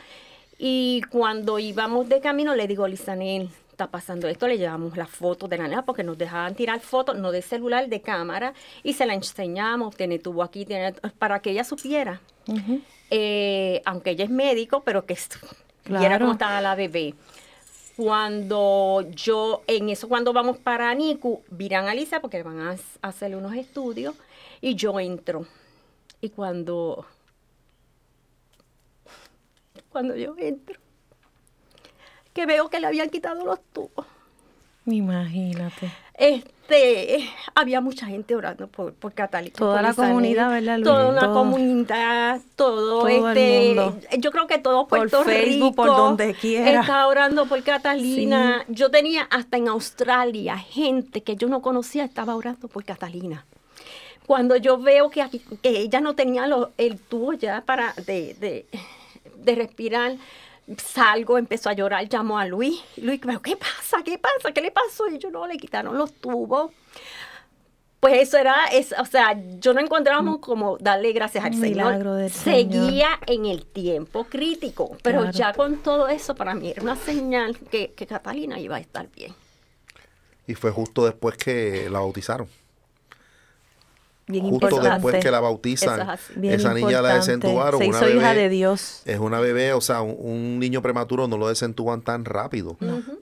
[0.58, 5.50] Y cuando íbamos de camino, le digo, Lisanel, está pasando esto, le llevamos las fotos
[5.50, 9.04] de la nena porque nos dejaban tirar fotos, no de celular, de cámara, y se
[9.04, 12.22] la enseñamos, tiene tuvo aquí, tiene, para que ella supiera.
[13.10, 15.16] Eh, aunque ella es médico, pero que
[15.84, 17.14] viera cómo estaba la bebé.
[17.96, 23.36] Cuando yo, en eso, cuando vamos para Niku, miran a Lisa porque van a hacerle
[23.36, 24.14] unos estudios
[24.60, 25.46] y yo entro.
[26.20, 27.06] Y cuando,
[29.88, 30.78] cuando yo entro,
[32.34, 34.06] que veo que le habían quitado los tubos.
[34.84, 35.90] Imagínate.
[36.18, 39.54] Este, había mucha gente orando por, por Catalina.
[39.56, 43.76] Toda la comunidad, ¿verdad, Toda la comunidad, todo, este,
[44.18, 46.80] yo creo que todo Puerto por Facebook, por donde quiera.
[46.80, 48.64] Está orando por Catalina.
[48.68, 53.44] Yo tenía hasta en Australia gente que yo no conocía estaba orando por Catalina.
[54.26, 55.24] Cuando yo veo que,
[55.62, 56.48] que ella no tenía
[56.78, 58.66] el tubo ya para de, de,
[59.36, 60.16] de respirar,
[60.76, 62.82] salgo, empezó a llorar, llamó a Luis.
[62.96, 64.02] Luis, ¿qué pasa?
[64.04, 64.52] ¿Qué pasa?
[64.52, 65.08] ¿Qué le pasó?
[65.08, 66.72] Y yo no, le quitaron los tubos.
[68.00, 72.30] Pues eso era, es, o sea, yo no encontrábamos como darle gracias al Señor.
[72.30, 77.58] Seguía en el tiempo crítico, pero ya con todo eso para mí era una señal
[77.58, 79.34] que, que Catalina iba a estar bien.
[80.46, 82.48] Y fue justo después que la bautizaron.
[84.28, 87.80] Bien Justo después que la bautizan, esa niña la desentubaron.
[87.80, 89.02] Se hizo hija de Dios.
[89.04, 92.76] Es una bebé, o sea, un, niño prematuro no lo desentuban tan rápido.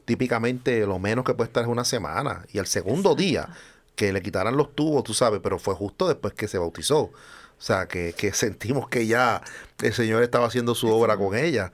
[0.06, 2.46] Típicamente lo menos que puede estar es una semana.
[2.52, 3.48] Y el segundo día
[3.96, 7.00] que le quitaran los tubos, tú sabes, pero fue justo después que se bautizó.
[7.00, 7.12] O
[7.58, 9.42] sea, que, que sentimos que ya
[9.82, 11.70] el Señor estaba haciendo su obra con ella.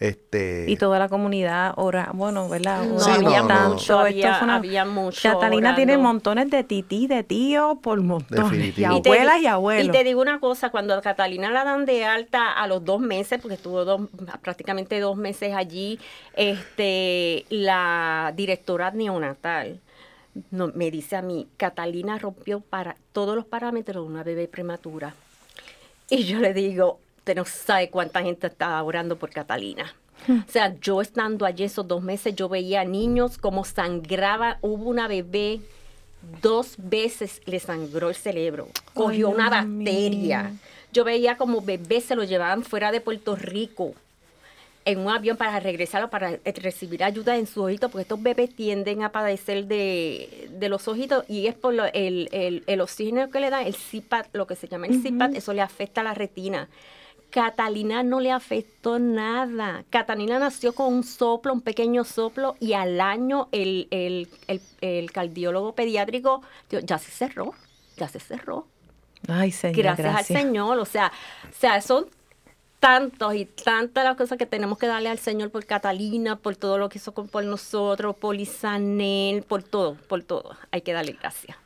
[0.00, 0.64] Este...
[0.66, 2.82] Y toda la comunidad ora, bueno, ¿verdad?
[2.98, 8.78] Sí, había, mucho, había, mucho Catalina tiene montones de tití, de tío, por montones.
[8.78, 9.86] Y abuelas y, abuelos.
[9.86, 13.00] Y te digo una cosa, cuando a Catalina la dan de alta a los dos
[13.00, 14.08] meses, porque estuvo dos,
[14.40, 16.00] prácticamente dos meses allí,
[16.34, 19.80] este, la directora neonatal
[20.50, 25.14] no, me dice a mí, Catalina rompió para todos los parámetros de una bebé prematura.
[26.08, 26.98] Y yo le digo,
[27.30, 29.94] usted no sabe cuánta gente estaba orando por Catalina.
[30.26, 30.40] Hmm.
[30.48, 34.58] O sea, yo estando allí esos dos meses, yo veía niños como sangraba.
[34.62, 35.60] Hubo una bebé,
[36.42, 38.68] dos veces le sangró el cerebro.
[38.94, 40.52] Cogió una bacteria.
[40.92, 43.94] Yo veía como bebés se lo llevaban fuera de Puerto Rico
[44.84, 48.52] en un avión para regresar o para recibir ayuda en su ojito, porque estos bebés
[48.52, 53.62] tienden a padecer de, los ojitos y es por el, el, oxígeno que le da,
[53.62, 56.68] el CPAP, lo que se llama el CPAP, eso le afecta a la retina.
[57.30, 59.84] Catalina no le afectó nada.
[59.90, 66.42] Catalina nació con un soplo, un pequeño soplo, y al año el, el, cardiólogo pediátrico
[66.70, 67.54] ya se cerró,
[67.96, 68.66] ya se cerró.
[69.28, 69.76] Ay, Señor.
[69.76, 70.78] Gracias, al Señor.
[70.78, 71.12] O sea,
[71.48, 72.06] o sea, son
[72.80, 76.78] tantos y tantas las cosas que tenemos que darle al Señor por Catalina, por todo
[76.78, 80.56] lo que hizo por nosotros, por Lisanel, por todo, por todo.
[80.72, 81.56] Hay que darle gracias.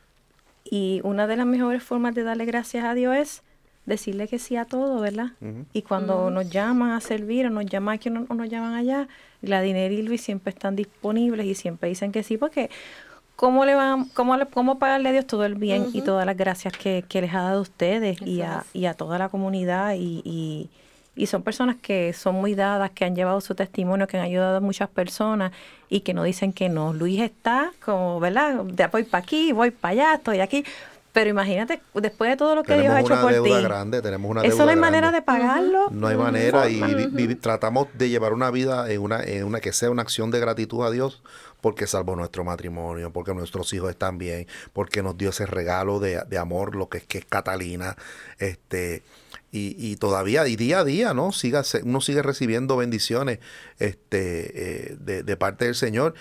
[0.65, 3.43] Y una de las mejores formas de darle gracias a Dios es
[3.87, 5.33] decirle que sí a todo, ¿verdad?
[5.73, 9.09] Y cuando nos llaman a servir o nos llaman aquí o, nos llaman allá,
[9.43, 12.71] la dinero y Luis siempre están disponibles y siempre dicen que sí, porque
[13.37, 16.37] ¿cómo le van, cómo, le, cómo pagarle a Dios todo el bien y todas las
[16.37, 19.95] gracias que, que, les ha dado a ustedes y a, y a, toda la comunidad
[19.95, 20.71] y, y,
[21.15, 24.57] y, son personas que son muy dadas, que han llevado su testimonio, que han ayudado
[24.57, 25.53] a muchas personas
[25.91, 26.95] y que no dicen que no.
[26.95, 28.65] Luis está como, ¿verdad?
[28.65, 30.65] De voy para aquí, voy para allá, estoy aquí
[31.15, 33.63] pero imagínate, después de todo lo que Dios ha hecho por ti.
[33.63, 35.89] Grande, tenemos una Eso no hay manera de pagarlo.
[35.93, 39.93] No hay manera y tratamos de llevar una vida en una, en una que sea
[39.93, 41.23] una acción de gratitud a Dios
[41.61, 46.37] porque salvó nuestro matrimonio, porque nuestros hijos están bien, porque nos dio ese regalo de,
[46.37, 47.97] amor, lo que es que es Catalina,
[48.41, 49.05] este
[49.53, 51.31] y, y, todavía y día a día, ¿no?
[51.31, 53.39] Siga, uno sigue recibiendo bendiciones
[53.79, 56.15] este eh, de, de parte del Señor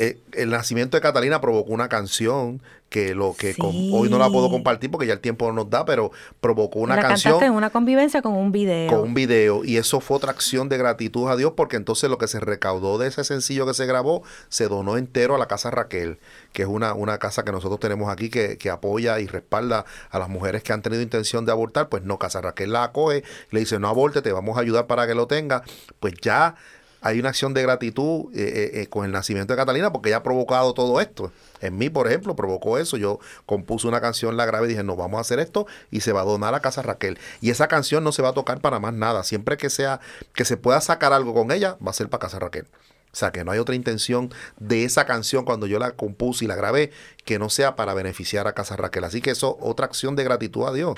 [0.00, 4.48] eh, el nacimiento de Catalina provocó una canción que lo que hoy no la puedo
[4.50, 6.10] compartir porque ya el tiempo no nos da, pero
[6.40, 7.42] provocó una la canción.
[7.42, 8.88] en una convivencia con un video.
[8.88, 9.64] Con un video.
[9.64, 12.98] Y eso fue otra acción de gratitud a Dios porque entonces lo que se recaudó
[12.98, 16.18] de ese sencillo que se grabó se donó entero a la Casa Raquel,
[16.52, 20.18] que es una, una casa que nosotros tenemos aquí que, que apoya y respalda a
[20.18, 21.88] las mujeres que han tenido intención de abortar.
[21.88, 25.06] Pues no, Casa Raquel la acoge, le dice no aborte, te vamos a ayudar para
[25.06, 25.62] que lo tenga.
[26.00, 26.54] Pues ya
[27.00, 30.22] hay una acción de gratitud eh, eh, con el nacimiento de Catalina porque ella ha
[30.22, 31.32] provocado todo esto.
[31.60, 32.96] En mí, por ejemplo, provocó eso.
[32.96, 36.12] Yo compuse una canción, la grabé y dije, no, vamos a hacer esto y se
[36.12, 37.18] va a donar a Casa Raquel.
[37.40, 39.22] Y esa canción no se va a tocar para más nada.
[39.22, 40.00] Siempre que sea,
[40.34, 42.66] que se pueda sacar algo con ella, va a ser para Casa Raquel.
[43.12, 46.48] O sea, que no hay otra intención de esa canción cuando yo la compuse y
[46.48, 46.90] la grabé
[47.24, 49.04] que no sea para beneficiar a Casa Raquel.
[49.04, 50.96] Así que eso, otra acción de gratitud a Dios.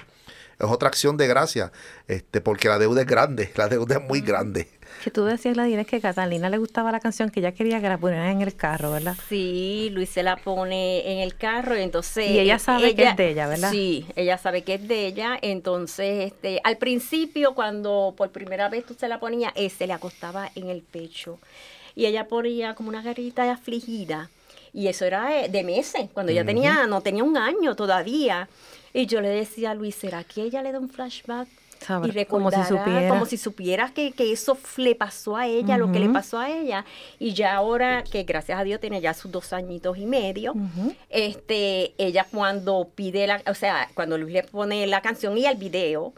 [0.58, 1.72] Es otra acción de gracia,
[2.06, 4.68] este, porque la deuda es grande, la deuda es muy grande.
[5.02, 7.88] Que tú decías, Gladys, que a Catalina le gustaba la canción que ella quería que
[7.88, 9.16] la pusieran en el carro, ¿verdad?
[9.28, 12.30] Sí, Luis se la pone en el carro, entonces...
[12.30, 13.70] Y ella sabe que es de ella, ¿verdad?
[13.70, 18.84] Sí, ella sabe que es de ella, entonces, este, al principio, cuando por primera vez
[18.84, 21.38] tú se la ponía, eh, se le acostaba en el pecho
[21.94, 24.30] y ella ponía como una garrita afligida.
[24.72, 28.48] Y eso era de meses, cuando ella tenía, no tenía un año todavía.
[28.92, 31.48] Y yo le decía a Luis, ¿será que ella le da un flashback
[32.04, 36.00] y como si supiera, como si supiera que, eso le pasó a ella, lo que
[36.00, 36.84] le pasó a ella.
[37.18, 40.54] Y ya ahora, que gracias a Dios tiene ya sus dos añitos y medio,
[41.08, 45.56] este, ella cuando pide la, o sea, cuando Luis le pone la canción y el
[45.56, 46.12] video,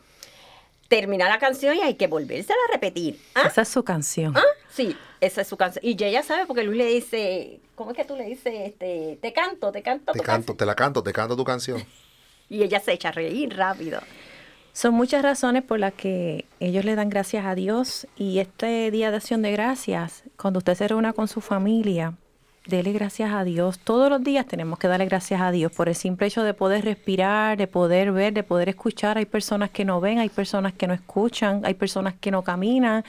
[0.88, 3.18] termina la canción y hay que volvérsela a repetir.
[3.34, 3.44] ¿Ah?
[3.46, 4.36] Esa es su canción.
[4.36, 4.42] ¿Ah?
[4.68, 5.84] Sí, esa es su canción.
[5.84, 8.52] Y ella sabe porque Luis le dice, ¿cómo es que tú le dices?
[8.54, 10.12] Este, te canto, te canto.
[10.12, 11.82] Te canto, te la canto, te canto tu canción.
[12.50, 14.00] y ella se echa a reír rápido.
[14.72, 19.10] Son muchas razones por las que ellos le dan gracias a Dios y este día
[19.10, 22.14] de acción de gracias, cuando usted se reúna con su familia,
[22.66, 23.78] dele gracias a Dios.
[23.78, 26.86] Todos los días tenemos que darle gracias a Dios por el simple hecho de poder
[26.86, 29.18] respirar, de poder ver, de poder escuchar.
[29.18, 33.04] Hay personas que no ven, hay personas que no escuchan, hay personas que no caminan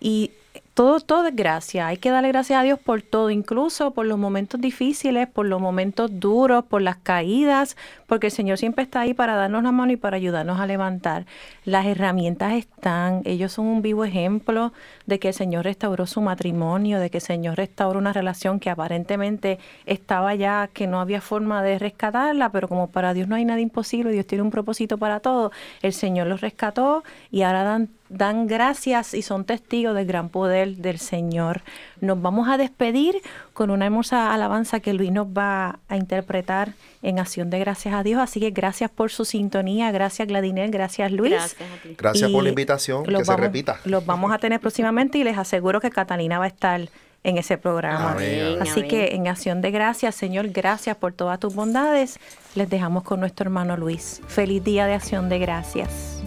[0.00, 0.30] y
[0.74, 1.88] todo, todo es gracia.
[1.88, 5.60] Hay que darle gracias a Dios por todo, incluso por los momentos difíciles, por los
[5.60, 9.92] momentos duros, por las caídas, porque el Señor siempre está ahí para darnos la mano
[9.92, 11.26] y para ayudarnos a levantar.
[11.64, 14.72] Las herramientas están, ellos son un vivo ejemplo
[15.06, 18.70] de que el Señor restauró su matrimonio, de que el Señor restauró una relación que
[18.70, 23.44] aparentemente estaba ya, que no había forma de rescatarla, pero como para Dios no hay
[23.44, 25.52] nada imposible, Dios tiene un propósito para todo,
[25.82, 30.76] el Señor los rescató y ahora dan dan gracias y son testigos del gran poder
[30.76, 31.62] del Señor.
[32.00, 33.16] Nos vamos a despedir
[33.52, 38.02] con una hermosa alabanza que Luis nos va a interpretar en acción de gracias a
[38.02, 38.20] Dios.
[38.20, 41.56] Así que gracias por su sintonía, gracias Gladinel, gracias Luis.
[41.98, 43.80] Gracias, por la invitación, que se repita.
[43.84, 46.88] Los vamos a tener próximamente y les aseguro que Catalina va a estar
[47.24, 48.16] en ese programa.
[48.60, 52.18] Así que en acción de gracias, Señor, gracias por todas tus bondades.
[52.54, 54.20] Les dejamos con nuestro hermano Luis.
[54.26, 56.21] Feliz día de acción de gracias.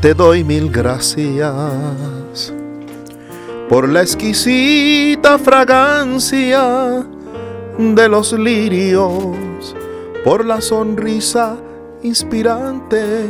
[0.00, 2.54] Te doy mil gracias
[3.68, 7.04] por la exquisita fragancia
[7.76, 9.76] de los lirios,
[10.24, 11.58] por la sonrisa
[12.02, 13.26] inspirante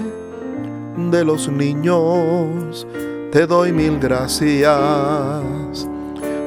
[1.10, 2.86] de los niños.
[3.32, 4.70] Te doy mil gracias,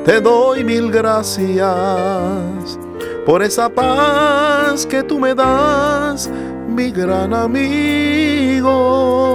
[0.06, 2.80] te doy mil gracias
[3.26, 6.30] por esa paz que tú me das,
[6.70, 9.33] mi gran amigo.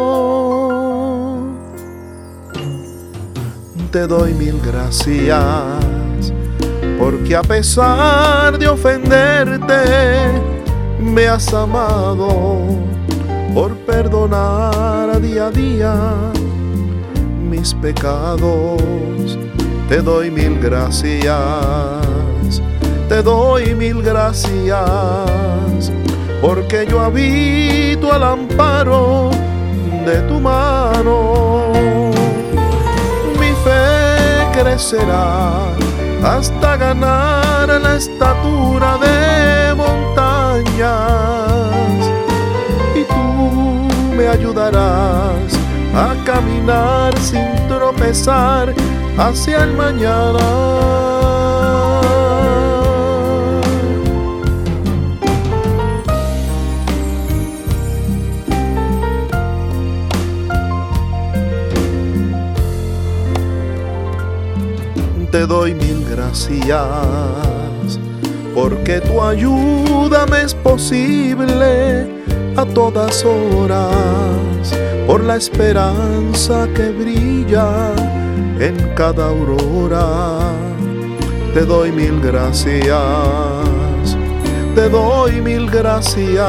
[3.90, 6.32] Te doy mil gracias,
[6.98, 9.74] porque a pesar de ofenderte,
[11.00, 12.58] me has amado
[13.54, 15.94] por perdonar a día a día
[17.48, 19.38] mis pecados.
[19.88, 21.32] Te doy mil gracias,
[23.08, 25.90] te doy mil gracias,
[26.42, 29.30] porque yo habito al amparo
[30.04, 31.97] de tu mano
[34.58, 35.68] crecerá
[36.22, 41.20] hasta ganar la estatura de montañas.
[42.94, 45.52] Y tú me ayudarás
[45.94, 48.74] a caminar sin tropezar
[49.16, 51.37] hacia el mañana.
[65.30, 66.80] Te doy mil gracias,
[68.54, 72.08] porque tu ayuda me es posible
[72.56, 74.74] a todas horas,
[75.06, 77.92] por la esperanza que brilla
[78.58, 80.38] en cada aurora.
[81.54, 82.96] Te doy mil gracias,
[84.74, 86.42] te doy mil gracias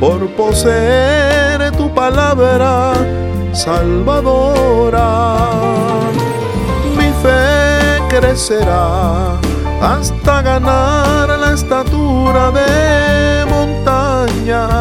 [0.00, 2.92] por poseer tu palabra
[3.52, 4.98] salvadora
[8.08, 9.38] crecerá
[9.80, 14.72] hasta ganar la estatura de montañas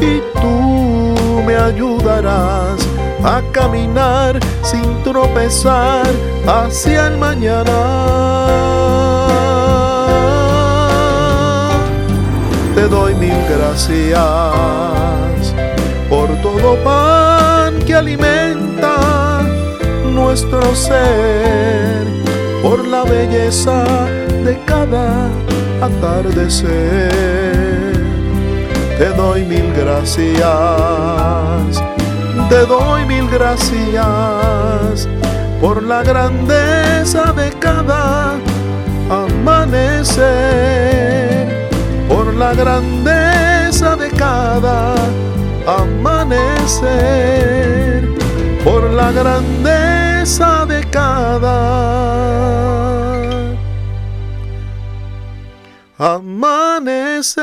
[0.00, 2.80] y tú me ayudarás
[3.24, 6.06] a caminar sin tropezar
[6.46, 7.72] hacia el mañana.
[12.74, 15.54] te doy mil gracias
[16.08, 18.91] por todo pan que alimenta
[20.22, 22.06] nuestro ser,
[22.62, 23.84] por la belleza
[24.44, 25.28] de cada
[25.80, 27.10] atardecer.
[28.98, 30.42] Te doy mil gracias,
[32.48, 35.08] te doy mil gracias
[35.60, 38.34] por la grandeza de cada
[39.10, 40.62] amanecer
[42.08, 44.94] por la grandeza de cada
[45.66, 46.88] amanecer,
[48.64, 51.58] por la grandeza de cada
[55.98, 57.42] amanecer.